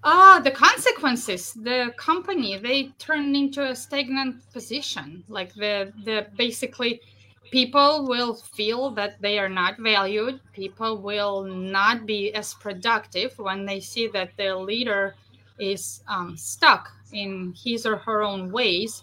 Ah, 0.04 0.40
the 0.44 0.50
consequences. 0.50 1.54
The 1.54 1.92
company 1.96 2.58
they 2.58 2.88
turn 2.98 3.34
into 3.34 3.64
a 3.64 3.74
stagnant 3.74 4.52
position. 4.52 5.24
Like 5.28 5.54
the 5.54 5.92
the 6.04 6.26
basically, 6.36 7.00
people 7.50 8.06
will 8.06 8.34
feel 8.34 8.90
that 8.90 9.20
they 9.20 9.38
are 9.38 9.48
not 9.48 9.78
valued. 9.78 10.40
People 10.52 10.98
will 10.98 11.44
not 11.44 12.06
be 12.06 12.32
as 12.34 12.54
productive 12.54 13.32
when 13.38 13.64
they 13.66 13.80
see 13.80 14.08
that 14.08 14.36
their 14.36 14.56
leader 14.56 15.14
is 15.58 16.02
um, 16.08 16.36
stuck 16.36 16.88
in 17.12 17.54
his 17.56 17.86
or 17.86 17.96
her 17.96 18.22
own 18.22 18.50
ways 18.50 19.02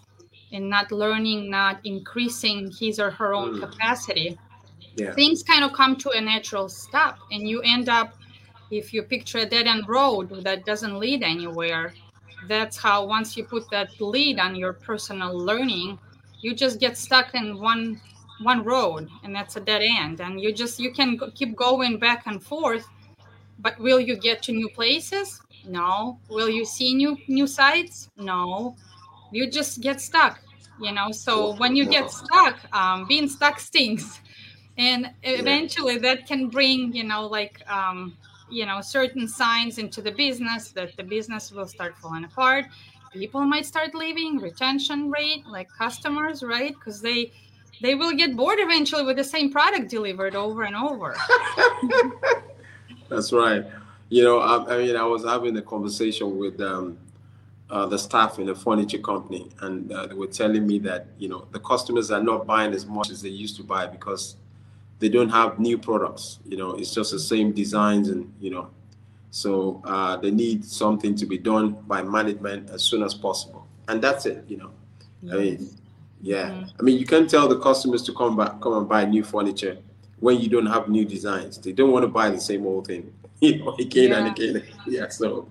and 0.52 0.68
not 0.68 0.92
learning, 0.92 1.50
not 1.50 1.80
increasing 1.84 2.70
his 2.70 3.00
or 3.00 3.10
her 3.10 3.34
own 3.34 3.54
Mm. 3.54 3.60
capacity 3.60 4.38
Yeah, 4.96 5.12
things 5.14 5.42
kind 5.42 5.64
of 5.64 5.72
come 5.72 5.96
to 5.96 6.10
a 6.10 6.20
natural 6.20 6.68
stop 6.68 7.18
and 7.30 7.48
you 7.48 7.60
end 7.62 7.88
up 7.88 8.14
if 8.70 8.92
you 8.92 9.02
picture 9.02 9.38
a 9.38 9.46
dead 9.46 9.66
end 9.66 9.88
road 9.88 10.30
that 10.44 10.64
doesn't 10.64 10.98
lead 10.98 11.22
anywhere 11.22 11.94
that's 12.48 12.76
how 12.76 13.04
once 13.06 13.36
you 13.36 13.44
put 13.44 13.68
that 13.70 13.88
lead 14.00 14.38
on 14.38 14.54
your 14.54 14.72
personal 14.72 15.36
learning 15.36 15.98
you 16.42 16.54
just 16.54 16.78
get 16.80 16.96
stuck 16.96 17.34
in 17.34 17.58
one 17.60 18.00
one 18.42 18.64
road 18.64 19.08
and 19.22 19.34
that's 19.34 19.56
a 19.56 19.60
dead 19.60 19.82
end. 19.82 20.20
And 20.20 20.40
you 20.40 20.52
just 20.52 20.80
you 20.80 20.92
can 20.92 21.16
go, 21.16 21.30
keep 21.30 21.56
going 21.56 21.98
back 21.98 22.26
and 22.26 22.42
forth 22.42 22.86
but 23.60 23.78
will 23.78 24.00
you 24.00 24.16
get 24.16 24.42
to 24.42 24.52
new 24.52 24.68
places? 24.68 25.40
No. 25.66 26.18
Will 26.28 26.48
you 26.48 26.64
see 26.64 26.94
new 26.94 27.16
new 27.28 27.46
sites? 27.46 28.10
No. 28.16 28.76
You 29.32 29.50
just 29.50 29.80
get 29.80 30.00
stuck 30.00 30.40
you 30.80 30.92
know? 30.92 31.10
So 31.12 31.54
when 31.56 31.76
you 31.76 31.86
get 31.86 32.10
stuck 32.10 32.58
um, 32.72 33.06
being 33.06 33.28
stuck 33.28 33.58
stinks. 33.60 34.20
And 34.76 35.12
eventually 35.22 35.98
that 35.98 36.26
can 36.26 36.48
bring 36.48 36.92
you 36.92 37.04
know 37.04 37.28
like 37.28 37.62
um, 37.70 38.16
you 38.50 38.66
know 38.66 38.80
certain 38.80 39.28
signs 39.28 39.78
into 39.78 40.02
the 40.02 40.10
business 40.10 40.72
that 40.72 40.96
the 40.96 41.04
business 41.04 41.52
will 41.52 41.68
start 41.68 41.96
falling 41.96 42.24
apart. 42.24 42.64
People 43.12 43.42
might 43.42 43.66
start 43.66 43.94
leaving 43.94 44.38
retention 44.38 45.12
rate 45.12 45.46
like 45.46 45.68
customers 45.68 46.42
right? 46.42 46.74
Because 46.74 47.00
they 47.00 47.30
they 47.82 47.94
will 47.94 48.12
get 48.12 48.36
bored 48.36 48.58
eventually 48.58 49.04
with 49.04 49.16
the 49.16 49.24
same 49.24 49.50
product 49.50 49.90
delivered 49.90 50.34
over 50.34 50.62
and 50.62 50.76
over 50.76 51.16
that's 53.08 53.32
right. 53.32 53.64
You 54.08 54.24
know, 54.24 54.38
I, 54.38 54.74
I 54.74 54.78
mean, 54.78 54.96
I 54.96 55.04
was 55.04 55.24
having 55.24 55.56
a 55.56 55.62
conversation 55.62 56.36
with 56.36 56.60
um, 56.60 56.98
uh, 57.70 57.86
the 57.86 57.98
staff 57.98 58.38
in 58.38 58.48
a 58.48 58.54
furniture 58.54 58.98
company, 58.98 59.50
and 59.60 59.90
uh, 59.92 60.06
they 60.06 60.14
were 60.14 60.26
telling 60.26 60.66
me 60.66 60.78
that 60.80 61.06
you 61.18 61.28
know 61.28 61.46
the 61.52 61.60
customers 61.60 62.10
are 62.10 62.22
not 62.22 62.46
buying 62.46 62.72
as 62.72 62.86
much 62.86 63.10
as 63.10 63.22
they 63.22 63.28
used 63.28 63.56
to 63.56 63.62
buy 63.62 63.86
because 63.86 64.36
they 64.98 65.08
don't 65.08 65.30
have 65.30 65.58
new 65.58 65.78
products. 65.78 66.38
You 66.44 66.56
know, 66.56 66.74
it's 66.74 66.94
just 66.94 67.12
the 67.12 67.18
same 67.18 67.52
designs, 67.52 68.08
and 68.08 68.32
you 68.40 68.50
know, 68.50 68.68
so 69.30 69.82
uh, 69.84 70.16
they 70.16 70.30
need 70.30 70.64
something 70.64 71.14
to 71.16 71.26
be 71.26 71.38
done 71.38 71.72
by 71.86 72.02
management 72.02 72.70
as 72.70 72.82
soon 72.82 73.02
as 73.02 73.14
possible, 73.14 73.66
and 73.88 74.02
that's 74.02 74.26
it. 74.26 74.44
You 74.48 74.58
know, 74.58 74.70
yes. 75.22 75.34
I 75.34 75.38
mean, 75.38 75.70
yeah, 76.24 76.50
mm-hmm. 76.50 76.80
I 76.80 76.82
mean, 76.82 76.98
you 76.98 77.06
can 77.06 77.26
tell 77.26 77.48
the 77.48 77.58
customers 77.58 78.02
to 78.04 78.12
come 78.12 78.36
back, 78.36 78.60
come 78.60 78.74
and 78.74 78.88
buy 78.88 79.04
new 79.04 79.22
furniture 79.22 79.78
when 80.20 80.40
you 80.40 80.48
don't 80.48 80.66
have 80.66 80.88
new 80.88 81.04
designs. 81.04 81.58
They 81.58 81.72
don't 81.72 81.92
want 81.92 82.04
to 82.04 82.08
buy 82.08 82.30
the 82.30 82.40
same 82.40 82.66
old 82.66 82.86
thing, 82.86 83.12
you 83.40 83.58
know, 83.58 83.74
again 83.78 84.10
yeah. 84.10 84.18
and 84.18 84.26
again. 84.28 84.62
Yeah, 84.86 85.08
so 85.08 85.48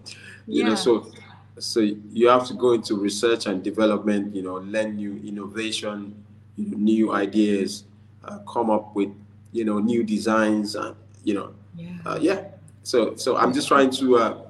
you 0.48 0.64
yeah. 0.64 0.70
know, 0.70 0.76
so 0.76 1.12
so 1.60 1.80
you 1.80 2.28
have 2.30 2.48
to 2.48 2.54
go 2.54 2.74
into 2.74 2.96
research 2.96 3.46
and 3.46 3.64
development. 3.64 4.36
You 4.36 4.44
know, 4.44 4.56
learn 4.56 4.96
new 4.96 5.22
innovation, 5.24 6.24
new 6.58 7.14
ideas, 7.14 7.86
uh, 8.26 8.40
come 8.40 8.70
up 8.70 8.96
with 8.96 9.10
you 9.52 9.66
know 9.66 9.80
new 9.80 10.04
designs, 10.04 10.76
and 10.76 10.96
you 11.24 11.36
know, 11.36 11.54
yeah. 11.78 11.98
Uh, 12.06 12.20
yeah 12.22 12.44
so, 12.84 13.16
so 13.16 13.38
I'm 13.38 13.54
just 13.54 13.70
trying 13.70 13.90
to 13.92 14.18
uh, 14.18 14.42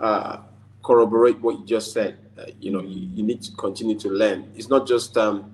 uh, 0.00 0.38
corroborate 0.82 1.40
what 1.40 1.58
you 1.58 1.66
just 1.66 1.92
said. 1.92 2.16
Uh, 2.38 2.46
you 2.58 2.72
know, 2.72 2.80
you, 2.80 3.08
you, 3.14 3.22
need 3.22 3.42
to 3.42 3.52
continue 3.52 3.96
to 3.98 4.08
learn. 4.08 4.50
It's 4.56 4.68
not 4.68 4.88
just 4.88 5.16
um, 5.16 5.53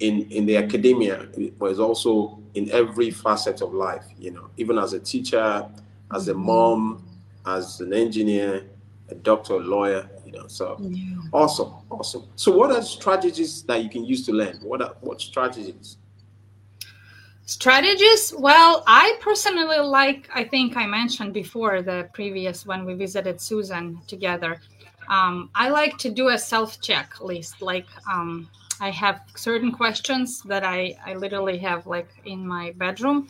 in 0.00 0.22
in 0.30 0.46
the 0.46 0.56
academia, 0.56 1.26
but 1.58 1.66
it's 1.66 1.78
also 1.78 2.38
in 2.54 2.70
every 2.70 3.10
facet 3.10 3.62
of 3.62 3.72
life. 3.72 4.04
You 4.18 4.32
know, 4.32 4.50
even 4.56 4.78
as 4.78 4.92
a 4.92 5.00
teacher, 5.00 5.68
as 6.12 6.28
a 6.28 6.34
mom, 6.34 7.04
as 7.46 7.80
an 7.80 7.92
engineer, 7.92 8.64
a 9.08 9.14
doctor, 9.14 9.54
a 9.54 9.58
lawyer. 9.58 10.08
You 10.24 10.32
know, 10.32 10.46
so 10.48 10.76
yeah. 10.80 11.16
awesome, 11.32 11.72
awesome. 11.90 12.24
So, 12.36 12.56
what 12.56 12.70
are 12.70 12.82
strategies 12.82 13.62
that 13.64 13.82
you 13.82 13.88
can 13.88 14.04
use 14.04 14.26
to 14.26 14.32
learn? 14.32 14.58
What 14.62 14.82
are 14.82 14.96
what 15.00 15.20
strategies? 15.20 15.98
Strategies? 17.46 18.34
Well, 18.36 18.82
I 18.88 19.16
personally 19.20 19.78
like, 19.78 20.28
I 20.34 20.42
think 20.42 20.76
I 20.76 20.84
mentioned 20.84 21.32
before 21.32 21.80
the 21.80 22.08
previous 22.12 22.66
when 22.66 22.84
we 22.84 22.94
visited 22.94 23.40
Susan 23.40 24.00
together. 24.08 24.60
Um, 25.08 25.50
I 25.54 25.68
like 25.68 25.96
to 25.98 26.10
do 26.10 26.30
a 26.30 26.38
self 26.38 26.80
check 26.80 27.20
list. 27.20 27.62
Like, 27.62 27.86
um, 28.12 28.48
I 28.80 28.90
have 28.90 29.20
certain 29.34 29.72
questions 29.72 30.42
that 30.42 30.64
I, 30.64 30.96
I 31.04 31.14
literally 31.14 31.58
have 31.58 31.86
like 31.86 32.08
in 32.24 32.46
my 32.46 32.72
bedroom. 32.72 33.28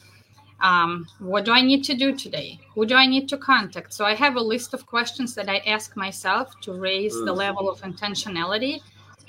Um, 0.61 1.07
what 1.19 1.45
do 1.45 1.53
I 1.53 1.61
need 1.61 1.85
to 1.85 1.95
do 1.95 2.17
today? 2.17 2.59
Who 2.75 2.87
do 2.87 2.95
I 2.95 3.07
need 3.07 3.29
to 3.29 3.37
contact? 3.37 3.93
So 3.93 4.05
I 4.05 4.15
have 4.15 4.37
a 4.37 4.41
list 4.41 4.73
of 4.75 4.87
questions 4.87 5.35
that 5.35 5.49
I 5.49 5.59
ask 5.59 5.97
myself 5.97 6.59
to 6.63 6.73
raise 6.73 7.13
the 7.13 7.35
mm. 7.35 7.37
level 7.37 7.69
of 7.69 7.83
intentionality 7.83 8.81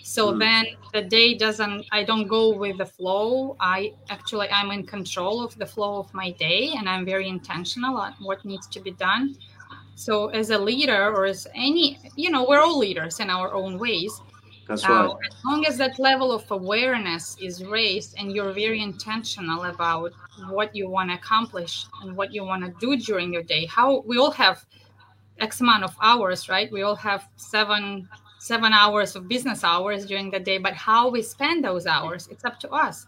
so 0.08 0.32
mm. 0.32 0.40
then 0.40 0.66
the 0.94 1.02
day 1.02 1.34
doesn't 1.34 1.86
i 1.92 2.02
don't 2.02 2.28
go 2.28 2.56
with 2.56 2.78
the 2.78 2.86
flow 2.86 3.58
i 3.60 3.94
actually 4.10 4.50
i'm 4.52 4.72
in 4.72 4.86
control 4.86 5.44
of 5.44 5.58
the 5.58 5.66
flow 5.66 6.00
of 6.00 6.14
my 6.14 6.32
day 6.32 6.72
and 6.78 6.88
i'm 6.88 7.06
very 7.06 7.28
intentional 7.28 7.98
on 7.98 8.14
what 8.22 8.44
needs 8.46 8.68
to 8.68 8.80
be 8.80 8.92
done 8.92 9.36
so 9.96 10.28
as 10.28 10.50
a 10.52 10.58
leader 10.58 11.14
or 11.14 11.26
as 11.26 11.46
any 11.56 12.00
you 12.16 12.30
know 12.30 12.46
we're 12.48 12.62
all 12.62 12.78
leaders 12.78 13.20
in 13.20 13.30
our 13.30 13.54
own 13.54 13.78
ways 13.78 14.22
that's 14.68 14.84
uh, 14.86 14.92
right. 14.92 15.16
as 15.28 15.46
long 15.46 15.66
as 15.66 15.78
that 15.78 15.98
level 15.98 16.32
of 16.32 16.50
awareness 16.52 17.38
is 17.42 17.64
raised 17.64 18.16
and 18.18 18.32
you're 18.34 18.52
very 18.52 18.82
intentional 18.82 19.64
about 19.64 20.12
what 20.50 20.76
you 20.76 20.90
want 20.90 21.10
to 21.10 21.16
accomplish 21.16 21.86
and 22.02 22.16
what 22.16 22.34
you 22.34 22.44
want 22.44 22.64
to 22.64 22.74
do 22.86 22.98
during 22.98 23.32
your 23.32 23.44
day 23.44 23.66
how 23.66 24.02
we 24.02 24.18
all 24.18 24.32
have 24.32 24.66
x 25.40 25.62
amount 25.62 25.84
of 25.84 25.96
hours 26.02 26.50
right 26.50 26.72
we 26.72 26.82
all 26.82 26.96
have 26.96 27.28
seven 27.38 28.08
seven 28.40 28.74
hours 28.74 29.16
of 29.16 29.28
business 29.28 29.64
hours 29.64 30.06
during 30.06 30.30
the 30.30 30.40
day 30.40 30.58
but 30.58 30.74
how 30.74 31.10
we 31.10 31.22
spend 31.22 31.64
those 31.64 31.86
hours 31.88 32.28
it's 32.30 32.46
up 32.46 32.60
to 32.60 32.70
us 32.70 33.08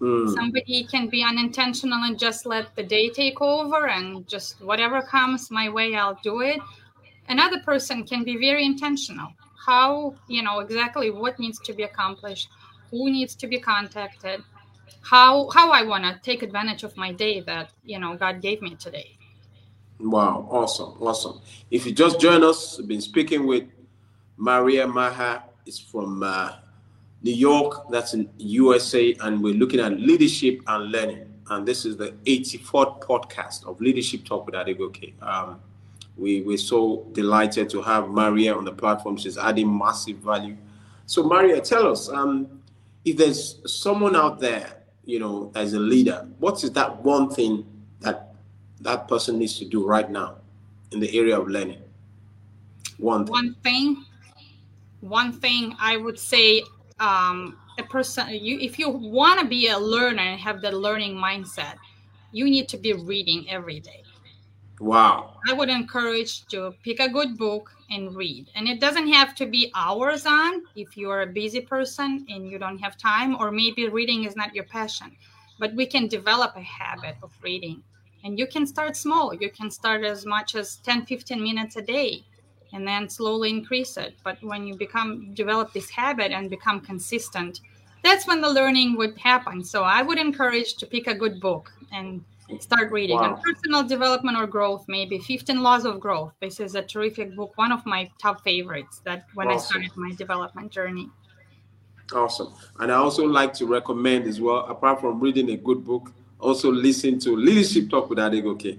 mm. 0.00 0.32
somebody 0.34 0.84
can 0.84 1.08
be 1.08 1.22
unintentional 1.22 2.04
and 2.04 2.18
just 2.18 2.46
let 2.46 2.74
the 2.76 2.82
day 2.82 3.08
take 3.10 3.40
over 3.40 3.88
and 3.88 4.26
just 4.28 4.60
whatever 4.62 5.02
comes 5.02 5.50
my 5.50 5.68
way 5.68 5.94
i'll 5.94 6.18
do 6.22 6.40
it 6.40 6.60
another 7.28 7.60
person 7.60 8.04
can 8.04 8.24
be 8.24 8.36
very 8.36 8.64
intentional 8.64 9.32
how 9.66 10.14
you 10.28 10.42
know 10.42 10.60
exactly 10.60 11.10
what 11.10 11.38
needs 11.38 11.58
to 11.58 11.72
be 11.72 11.82
accomplished 11.82 12.48
who 12.90 13.10
needs 13.10 13.34
to 13.34 13.46
be 13.46 13.58
contacted 13.58 14.42
how 15.02 15.48
how 15.50 15.70
i 15.70 15.82
want 15.82 16.04
to 16.04 16.18
take 16.22 16.42
advantage 16.42 16.82
of 16.82 16.96
my 16.96 17.12
day 17.12 17.40
that 17.40 17.70
you 17.84 17.98
know 17.98 18.16
god 18.16 18.40
gave 18.40 18.60
me 18.62 18.74
today 18.76 19.10
wow 19.98 20.46
awesome 20.50 20.94
awesome 21.00 21.40
if 21.70 21.84
you 21.86 21.92
just 21.92 22.20
join 22.20 22.42
us 22.42 22.78
we've 22.78 22.88
been 22.88 23.00
speaking 23.00 23.46
with 23.46 23.64
Maria 24.40 24.86
Maier 24.86 25.42
is 25.66 25.78
from 25.78 26.22
uh, 26.22 26.52
New 27.22 27.34
York, 27.34 27.90
that's 27.90 28.14
in 28.14 28.30
USA, 28.38 29.14
and 29.20 29.42
we're 29.42 29.52
looking 29.52 29.80
at 29.80 30.00
leadership 30.00 30.62
and 30.66 30.90
learning. 30.90 31.26
And 31.50 31.68
this 31.68 31.84
is 31.84 31.98
the 31.98 32.12
84th 32.24 33.02
podcast 33.02 33.66
of 33.66 33.78
Leadership 33.82 34.24
Talk 34.24 34.46
with 34.46 34.54
Adegoke. 34.54 35.12
Um, 35.22 35.60
we, 36.20 36.42
we're 36.42 36.58
so 36.58 37.06
delighted 37.12 37.70
to 37.70 37.80
have 37.82 38.08
Maria 38.08 38.54
on 38.54 38.64
the 38.64 38.72
platform. 38.72 39.16
She's 39.16 39.38
adding 39.38 39.76
massive 39.76 40.18
value. 40.18 40.56
So, 41.06 41.22
Maria, 41.22 41.60
tell 41.60 41.90
us 41.90 42.08
um, 42.08 42.60
if 43.04 43.16
there's 43.16 43.60
someone 43.66 44.14
out 44.14 44.38
there, 44.38 44.82
you 45.04 45.18
know, 45.18 45.50
as 45.54 45.72
a 45.72 45.80
leader, 45.80 46.28
what 46.38 46.62
is 46.62 46.70
that 46.72 47.02
one 47.02 47.30
thing 47.30 47.66
that 48.00 48.34
that 48.82 49.08
person 49.08 49.38
needs 49.38 49.58
to 49.58 49.64
do 49.64 49.86
right 49.86 50.08
now 50.10 50.36
in 50.92 51.00
the 51.00 51.18
area 51.18 51.38
of 51.38 51.48
learning? 51.48 51.82
One 52.98 53.24
thing. 53.24 53.32
One 53.32 53.54
thing 53.64 54.04
one 55.00 55.32
thing 55.32 55.74
I 55.80 55.96
would 55.96 56.18
say 56.18 56.62
um, 56.98 57.56
a 57.78 57.82
person 57.82 58.28
you 58.30 58.58
if 58.60 58.78
you 58.78 58.90
want 58.90 59.40
to 59.40 59.46
be 59.46 59.68
a 59.68 59.78
learner 59.78 60.22
and 60.22 60.40
have 60.40 60.60
the 60.60 60.70
learning 60.70 61.14
mindset, 61.14 61.76
you 62.32 62.44
need 62.44 62.68
to 62.68 62.76
be 62.76 62.92
reading 62.92 63.48
every 63.48 63.80
day. 63.80 64.02
Wow. 64.80 65.36
I 65.46 65.52
would 65.52 65.68
encourage 65.68 66.46
to 66.46 66.74
pick 66.82 67.00
a 67.00 67.08
good 67.08 67.36
book 67.36 67.70
and 67.90 68.16
read. 68.16 68.50
And 68.54 68.66
it 68.66 68.80
doesn't 68.80 69.12
have 69.12 69.34
to 69.36 69.46
be 69.46 69.70
hours 69.74 70.26
on 70.26 70.62
if 70.74 70.96
you're 70.96 71.22
a 71.22 71.26
busy 71.26 71.60
person 71.60 72.26
and 72.28 72.50
you 72.50 72.58
don't 72.58 72.78
have 72.78 72.96
time, 72.96 73.36
or 73.38 73.50
maybe 73.50 73.88
reading 73.88 74.24
is 74.24 74.36
not 74.36 74.54
your 74.54 74.64
passion. 74.64 75.14
But 75.58 75.74
we 75.74 75.86
can 75.86 76.08
develop 76.08 76.56
a 76.56 76.62
habit 76.62 77.16
of 77.22 77.32
reading. 77.42 77.82
And 78.24 78.38
you 78.38 78.46
can 78.46 78.66
start 78.66 78.96
small. 78.96 79.34
You 79.34 79.50
can 79.50 79.70
start 79.70 80.04
as 80.04 80.24
much 80.26 80.54
as 80.54 80.76
10, 80.76 81.06
15 81.06 81.42
minutes 81.42 81.76
a 81.76 81.82
day 81.82 82.24
and 82.72 82.86
then 82.86 83.08
slowly 83.08 83.50
increase 83.50 83.96
it 83.96 84.14
but 84.24 84.42
when 84.42 84.66
you 84.66 84.76
become 84.76 85.32
develop 85.34 85.72
this 85.72 85.90
habit 85.90 86.32
and 86.32 86.50
become 86.50 86.80
consistent 86.80 87.60
that's 88.02 88.26
when 88.26 88.40
the 88.40 88.48
learning 88.48 88.96
would 88.96 89.16
happen 89.18 89.64
so 89.64 89.82
i 89.82 90.02
would 90.02 90.18
encourage 90.18 90.74
to 90.74 90.86
pick 90.86 91.06
a 91.06 91.14
good 91.14 91.40
book 91.40 91.72
and 91.92 92.24
start 92.58 92.90
reading 92.90 93.16
wow. 93.16 93.34
on 93.34 93.42
personal 93.42 93.82
development 93.82 94.36
or 94.36 94.46
growth 94.46 94.84
maybe 94.88 95.18
15 95.18 95.62
laws 95.62 95.84
of 95.84 96.00
growth 96.00 96.32
this 96.40 96.60
is 96.60 96.74
a 96.74 96.82
terrific 96.82 97.34
book 97.36 97.52
one 97.56 97.72
of 97.72 97.84
my 97.86 98.10
top 98.18 98.42
favorites 98.42 99.00
that 99.04 99.26
when 99.34 99.48
awesome. 99.48 99.82
i 99.82 99.86
started 99.86 99.96
my 99.96 100.12
development 100.16 100.70
journey 100.70 101.08
awesome 102.14 102.52
and 102.80 102.90
i 102.90 102.94
also 102.94 103.24
like 103.24 103.52
to 103.52 103.66
recommend 103.66 104.26
as 104.26 104.40
well 104.40 104.66
apart 104.66 105.00
from 105.00 105.20
reading 105.20 105.50
a 105.50 105.56
good 105.56 105.84
book 105.84 106.12
also 106.38 106.70
listen 106.72 107.18
to 107.18 107.36
leadership 107.36 107.88
talk 107.88 108.08
with 108.08 108.18
adegoke 108.18 108.78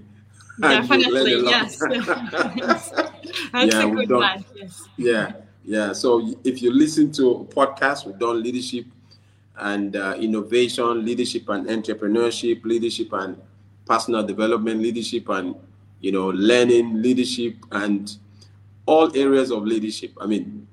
Definitely, 0.60 1.42
yes. 1.44 1.78
That's 3.52 3.74
yeah, 3.74 3.86
a 3.86 3.90
good 3.90 4.10
one. 4.10 4.44
Yes. 4.54 4.88
Yeah, 4.96 5.32
yeah. 5.64 5.92
So 5.92 6.34
if 6.44 6.60
you 6.60 6.70
listen 6.70 7.10
to 7.12 7.30
a 7.30 7.44
podcast, 7.44 8.06
we've 8.06 8.18
done 8.18 8.42
leadership 8.42 8.84
and 9.56 9.96
uh, 9.96 10.14
innovation, 10.18 11.04
leadership 11.04 11.48
and 11.48 11.66
entrepreneurship, 11.68 12.64
leadership 12.64 13.12
and 13.12 13.40
personal 13.86 14.22
development, 14.22 14.80
leadership 14.80 15.28
and 15.28 15.54
you 16.00 16.12
know 16.12 16.28
learning, 16.28 17.00
leadership 17.02 17.56
and 17.72 18.16
all 18.86 19.16
areas 19.16 19.50
of 19.50 19.64
leadership. 19.64 20.12
I 20.20 20.26
mean, 20.26 20.66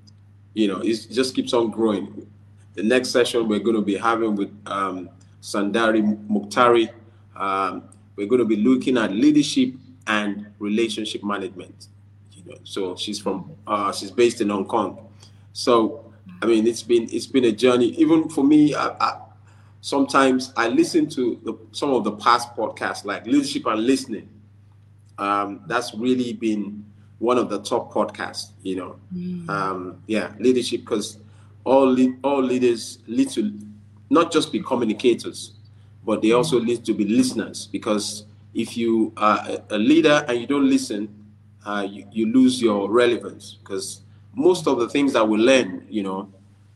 you 0.53 0.67
know, 0.67 0.79
it 0.79 1.07
just 1.11 1.35
keeps 1.35 1.53
on 1.53 1.69
growing. 1.69 2.27
The 2.73 2.83
next 2.83 3.09
session 3.09 3.47
we're 3.47 3.59
going 3.59 3.75
to 3.75 3.81
be 3.81 3.97
having 3.97 4.35
with 4.35 4.51
um, 4.65 5.09
Sandari 5.41 6.01
Muktari. 6.27 6.89
Um, 7.35 7.83
we're 8.15 8.27
going 8.27 8.39
to 8.39 8.45
be 8.45 8.57
looking 8.57 8.97
at 8.97 9.11
leadership 9.11 9.73
and 10.07 10.47
relationship 10.59 11.23
management. 11.23 11.87
You 12.33 12.43
know, 12.51 12.57
so 12.63 12.95
she's 12.95 13.19
from 13.19 13.51
uh, 13.67 13.91
she's 13.91 14.11
based 14.11 14.41
in 14.41 14.49
Hong 14.49 14.65
Kong. 14.65 15.07
So 15.53 16.11
I 16.41 16.45
mean, 16.45 16.67
it's 16.67 16.83
been 16.83 17.07
it's 17.11 17.27
been 17.27 17.45
a 17.45 17.51
journey. 17.51 17.87
Even 17.97 18.29
for 18.29 18.43
me, 18.43 18.73
I, 18.73 18.87
I, 18.87 19.21
sometimes 19.81 20.53
I 20.55 20.67
listen 20.67 21.09
to 21.09 21.39
the, 21.43 21.57
some 21.71 21.91
of 21.91 22.03
the 22.03 22.13
past 22.13 22.55
podcasts, 22.55 23.05
like 23.05 23.25
leadership 23.25 23.65
and 23.65 23.85
listening. 23.85 24.29
Um, 25.17 25.61
that's 25.67 25.93
really 25.93 26.33
been 26.33 26.85
one 27.19 27.37
of 27.37 27.49
the 27.49 27.61
top 27.61 27.93
podcasts. 27.93 28.51
You 28.63 28.75
know, 28.77 28.95
mm. 29.13 29.49
um, 29.49 30.01
yeah, 30.07 30.33
leadership 30.39 30.81
because 30.81 31.17
all 31.65 31.95
all 32.23 32.41
leaders 32.41 32.99
need 33.07 33.29
to 33.31 33.57
not 34.09 34.31
just 34.31 34.51
be 34.51 34.61
communicators 34.61 35.53
but 36.09 36.21
they 36.21 36.31
also 36.31 36.59
need 36.59 36.83
to 36.85 36.93
be 36.93 37.05
listeners 37.05 37.67
because 37.71 38.25
if 38.53 38.75
you 38.75 39.13
are 39.17 39.45
a 39.69 39.77
leader 39.77 40.25
and 40.27 40.39
you 40.39 40.47
don't 40.47 40.67
listen, 40.67 41.07
uh, 41.65 41.85
you, 41.87 42.03
you 42.11 42.25
lose 42.33 42.61
your 42.61 42.89
relevance 42.89 43.57
because 43.59 44.01
most 44.33 44.67
of 44.67 44.79
the 44.79 44.89
things 44.89 45.13
that 45.13 45.27
we 45.27 45.37
learn, 45.37 45.85
you 45.89 46.03
know, 46.03 46.31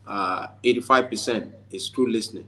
uh, 0.06 0.48
85% 0.62 1.50
is 1.72 1.88
through 1.88 2.12
listening, 2.12 2.46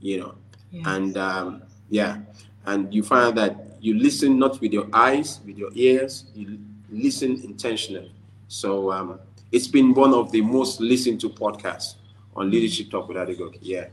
you 0.00 0.20
know, 0.20 0.34
yes. 0.70 0.84
and 0.86 1.16
um, 1.16 1.62
yeah, 1.90 2.18
and 2.66 2.92
you 2.92 3.02
find 3.02 3.36
that 3.38 3.68
you 3.80 3.94
listen 3.98 4.38
not 4.38 4.60
with 4.60 4.72
your 4.72 4.86
eyes, 4.92 5.40
with 5.46 5.56
your 5.56 5.70
ears, 5.74 6.24
you 6.34 6.58
listen 6.90 7.40
intentionally. 7.44 8.12
So 8.48 8.90
um, 8.92 9.20
it's 9.52 9.68
been 9.68 9.94
one 9.94 10.14
of 10.14 10.30
the 10.32 10.40
most 10.40 10.80
listened 10.80 11.20
to 11.20 11.28
podcasts 11.28 11.94
on 12.34 12.50
Leadership 12.50 12.90
Talk 12.90 13.08
with 13.08 13.16
Adegoke. 13.16 13.58
Yeah. 13.60 13.86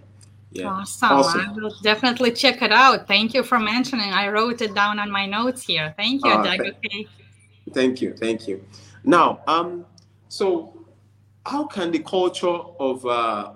Yeah. 0.52 0.68
Awesome. 0.68 1.12
awesome. 1.12 1.42
I 1.42 1.52
will 1.54 1.76
definitely 1.84 2.32
check 2.32 2.62
it 2.62 2.72
out. 2.72 3.08
Thank 3.08 3.34
you 3.34 3.44
for 3.44 3.60
mentioning. 3.60 4.14
I 4.14 4.30
wrote 4.30 4.62
it 4.62 4.74
down 4.74 5.00
on 5.00 5.12
my 5.12 5.26
notes 5.26 5.64
here. 5.64 5.94
Thank 5.98 6.24
you, 6.24 6.32
uh, 6.32 6.58
th- 6.58 7.08
Thank 7.74 8.02
you. 8.02 8.14
Thank 8.14 8.48
you. 8.48 8.64
Now, 9.04 9.42
um, 9.48 9.86
so 10.30 10.86
how 11.46 11.66
can 11.66 11.92
the 11.92 12.00
culture 12.00 12.48
of 12.48 13.06
uh, 13.06 13.52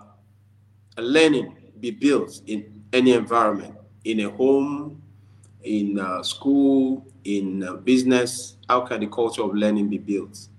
learning 0.98 1.56
be 1.80 1.92
built 1.92 2.42
in 2.48 2.84
any 2.94 3.14
environment, 3.14 3.76
in 4.04 4.22
a 4.22 4.30
home, 4.30 5.02
in 5.64 6.00
uh, 6.00 6.24
school, 6.24 7.06
in 7.24 7.64
uh, 7.64 7.74
business? 7.74 8.58
How 8.68 8.82
can 8.82 9.00
the 9.02 9.08
culture 9.08 9.44
of 9.44 9.54
learning 9.54 9.90
be 9.90 9.98
built? 9.98 10.50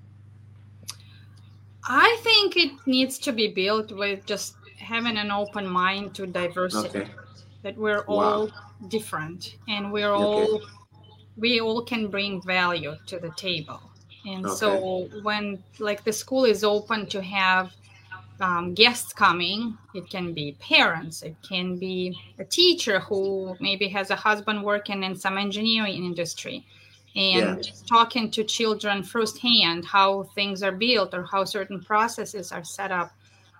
I 1.84 2.18
think 2.22 2.56
it 2.56 2.72
needs 2.86 3.18
to 3.20 3.32
be 3.32 3.48
built 3.48 3.90
with 3.90 4.24
just 4.26 4.54
having 4.78 5.16
an 5.16 5.30
open 5.30 5.66
mind 5.66 6.14
to 6.14 6.26
diversity. 6.26 7.00
Okay. 7.00 7.10
That 7.62 7.76
we're 7.76 8.04
all 8.06 8.46
wow. 8.46 8.52
different 8.88 9.56
and 9.68 9.92
we're 9.92 10.12
all 10.12 10.56
okay. 10.56 10.64
we 11.36 11.60
all 11.60 11.82
can 11.82 12.08
bring 12.08 12.40
value 12.42 12.96
to 13.06 13.18
the 13.18 13.30
table. 13.36 13.80
And 14.26 14.46
okay. 14.46 14.54
so 14.54 15.08
when 15.22 15.62
like 15.78 16.04
the 16.04 16.12
school 16.12 16.44
is 16.44 16.64
open 16.64 17.06
to 17.06 17.20
have 17.20 17.72
um, 18.40 18.74
guests 18.74 19.12
coming. 19.12 19.76
It 19.94 20.08
can 20.08 20.32
be 20.32 20.56
parents. 20.60 21.22
It 21.22 21.36
can 21.46 21.76
be 21.76 22.18
a 22.38 22.44
teacher 22.44 23.00
who 23.00 23.56
maybe 23.60 23.88
has 23.88 24.10
a 24.10 24.16
husband 24.16 24.62
working 24.62 25.02
in 25.02 25.14
some 25.14 25.38
engineering 25.38 26.04
industry 26.04 26.64
and 27.16 27.64
yeah. 27.64 27.72
talking 27.88 28.30
to 28.30 28.44
children 28.44 29.02
firsthand 29.02 29.84
how 29.84 30.22
things 30.34 30.62
are 30.62 30.72
built 30.72 31.12
or 31.12 31.24
how 31.24 31.44
certain 31.44 31.80
processes 31.80 32.52
are 32.52 32.64
set 32.64 32.92
up. 32.92 33.12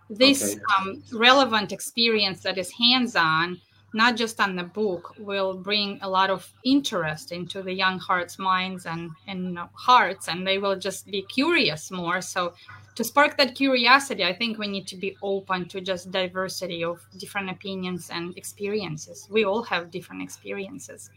This 0.09 0.55
okay. 0.55 0.63
um, 0.79 1.03
relevant 1.13 1.73
experience 1.73 2.43
that 2.43 2.59
is 2.59 2.71
hands 2.71 3.17
on, 3.17 3.61
not 3.93 4.17
just 4.17 4.41
on 4.41 4.57
the 4.57 4.63
book, 4.63 5.15
will 5.19 5.55
bring 5.55 5.99
a 6.03 6.09
lot 6.09 6.31
of 6.31 6.53
interest 6.65 7.33
into 7.33 7.63
the 7.63 7.73
young 7.73 7.99
hearts, 7.99 8.39
minds, 8.39 8.87
and, 8.87 9.11
and 9.27 9.59
hearts, 9.75 10.29
and 10.29 10.47
they 10.47 10.59
will 10.59 10.77
just 10.77 11.07
be 11.07 11.23
curious 11.23 11.91
more. 11.91 12.21
So 12.21 12.55
to 12.95 13.05
spark 13.05 13.37
that 13.39 13.55
curiosity, 13.55 14.25
I 14.25 14.33
think 14.35 14.59
we 14.59 14.69
need 14.69 14.87
to 14.89 14.97
be 14.97 15.17
open 15.23 15.67
to 15.69 15.81
just 15.81 16.11
diversity 16.11 16.85
of 16.85 17.01
different 17.19 17.51
opinions 17.51 18.11
and 18.11 18.37
experiences. 18.37 19.27
We 19.31 19.45
all 19.45 19.63
have 19.65 19.91
different 19.91 20.23
experiences. 20.23 21.11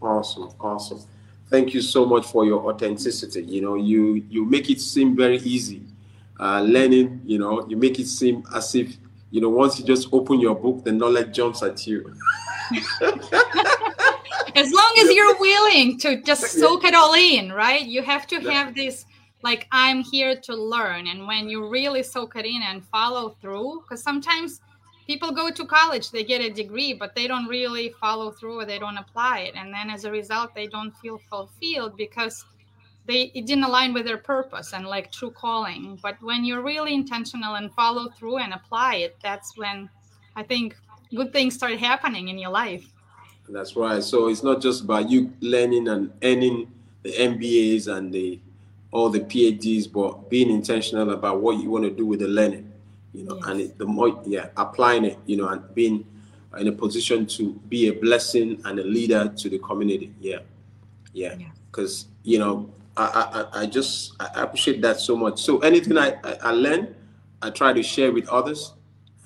Awesome, 0.00 0.50
awesome. 0.60 1.00
Thank 1.48 1.74
you 1.74 1.80
so 1.80 2.04
much 2.04 2.26
for 2.26 2.44
your 2.44 2.70
authenticity. 2.70 3.42
You 3.42 3.62
know, 3.62 3.74
you 3.76 4.24
you 4.28 4.44
make 4.44 4.68
it 4.68 4.80
seem 4.80 5.16
very 5.16 5.38
easy. 5.38 5.82
Uh, 6.38 6.60
learning, 6.60 7.22
you 7.24 7.38
know, 7.38 7.66
you 7.68 7.76
make 7.76 7.98
it 7.98 8.06
seem 8.06 8.44
as 8.54 8.74
if 8.74 8.96
you 9.30 9.40
know 9.40 9.48
once 9.48 9.78
you 9.78 9.84
just 9.84 10.08
open 10.12 10.40
your 10.40 10.54
book, 10.54 10.84
the 10.84 10.92
knowledge 10.92 11.34
jumps 11.34 11.62
at 11.62 11.86
you. 11.86 12.14
as 14.54 14.72
long 14.72 14.94
as 15.00 15.12
you're 15.12 15.38
willing 15.38 15.98
to 15.98 16.22
just 16.22 16.52
soak 16.52 16.84
it 16.84 16.94
all 16.94 17.14
in, 17.14 17.52
right? 17.52 17.82
You 17.82 18.02
have 18.02 18.26
to 18.28 18.40
have 18.40 18.74
this 18.74 19.04
like 19.42 19.66
i'm 19.70 20.02
here 20.02 20.34
to 20.34 20.54
learn 20.54 21.06
and 21.06 21.26
when 21.26 21.48
you 21.48 21.68
really 21.68 22.02
soak 22.02 22.36
it 22.36 22.46
in 22.46 22.62
and 22.62 22.84
follow 22.84 23.36
through 23.40 23.82
because 23.82 24.02
sometimes 24.02 24.60
people 25.06 25.30
go 25.30 25.50
to 25.50 25.64
college 25.64 26.10
they 26.10 26.24
get 26.24 26.40
a 26.40 26.50
degree 26.50 26.92
but 26.92 27.14
they 27.14 27.26
don't 27.26 27.46
really 27.46 27.90
follow 28.00 28.30
through 28.30 28.58
or 28.60 28.64
they 28.64 28.78
don't 28.78 28.96
apply 28.96 29.40
it 29.40 29.54
and 29.54 29.72
then 29.72 29.88
as 29.90 30.04
a 30.04 30.10
result 30.10 30.54
they 30.54 30.66
don't 30.66 30.96
feel 30.96 31.18
fulfilled 31.30 31.96
because 31.96 32.44
they 33.06 33.30
it 33.34 33.46
didn't 33.46 33.64
align 33.64 33.92
with 33.92 34.04
their 34.04 34.18
purpose 34.18 34.72
and 34.72 34.86
like 34.86 35.10
true 35.12 35.30
calling 35.30 35.98
but 36.02 36.20
when 36.22 36.44
you're 36.44 36.62
really 36.62 36.94
intentional 36.94 37.54
and 37.54 37.72
follow 37.74 38.08
through 38.10 38.38
and 38.38 38.52
apply 38.52 38.96
it 38.96 39.16
that's 39.22 39.56
when 39.56 39.88
i 40.36 40.42
think 40.42 40.76
good 41.14 41.32
things 41.32 41.54
start 41.54 41.76
happening 41.78 42.28
in 42.28 42.38
your 42.38 42.50
life 42.50 42.92
that's 43.48 43.76
right 43.76 44.02
so 44.02 44.28
it's 44.28 44.42
not 44.42 44.60
just 44.60 44.82
about 44.82 45.08
you 45.08 45.32
learning 45.40 45.88
and 45.88 46.12
earning 46.22 46.70
the 47.02 47.12
mbas 47.12 47.86
and 47.88 48.12
the 48.12 48.40
all 48.96 49.10
the 49.10 49.20
PhDs, 49.20 49.90
but 49.92 50.30
being 50.30 50.50
intentional 50.50 51.10
about 51.10 51.40
what 51.40 51.58
you 51.58 51.70
want 51.70 51.84
to 51.84 51.90
do 51.90 52.06
with 52.06 52.20
the 52.20 52.28
learning, 52.28 52.72
you 53.12 53.24
know, 53.24 53.36
yes. 53.36 53.46
and 53.46 53.60
it, 53.60 53.78
the 53.78 53.84
more, 53.84 54.22
yeah, 54.24 54.48
applying 54.56 55.04
it, 55.04 55.18
you 55.26 55.36
know, 55.36 55.48
and 55.48 55.62
being 55.74 56.04
in 56.58 56.68
a 56.68 56.72
position 56.72 57.26
to 57.26 57.52
be 57.68 57.88
a 57.88 57.92
blessing 57.92 58.60
and 58.64 58.78
a 58.78 58.84
leader 58.84 59.32
to 59.36 59.50
the 59.50 59.58
community. 59.58 60.12
Yeah, 60.20 60.38
yeah, 61.12 61.34
because 61.70 62.06
yeah. 62.22 62.32
you 62.32 62.38
know, 62.38 62.70
I, 62.96 63.46
I, 63.52 63.60
I 63.62 63.66
just 63.66 64.14
I 64.20 64.42
appreciate 64.42 64.80
that 64.82 65.00
so 65.00 65.16
much. 65.16 65.42
So 65.42 65.58
anything 65.58 65.98
I, 65.98 66.16
I, 66.24 66.32
I 66.42 66.50
learn, 66.52 66.94
I 67.42 67.50
try 67.50 67.72
to 67.72 67.82
share 67.82 68.10
with 68.12 68.28
others, 68.28 68.72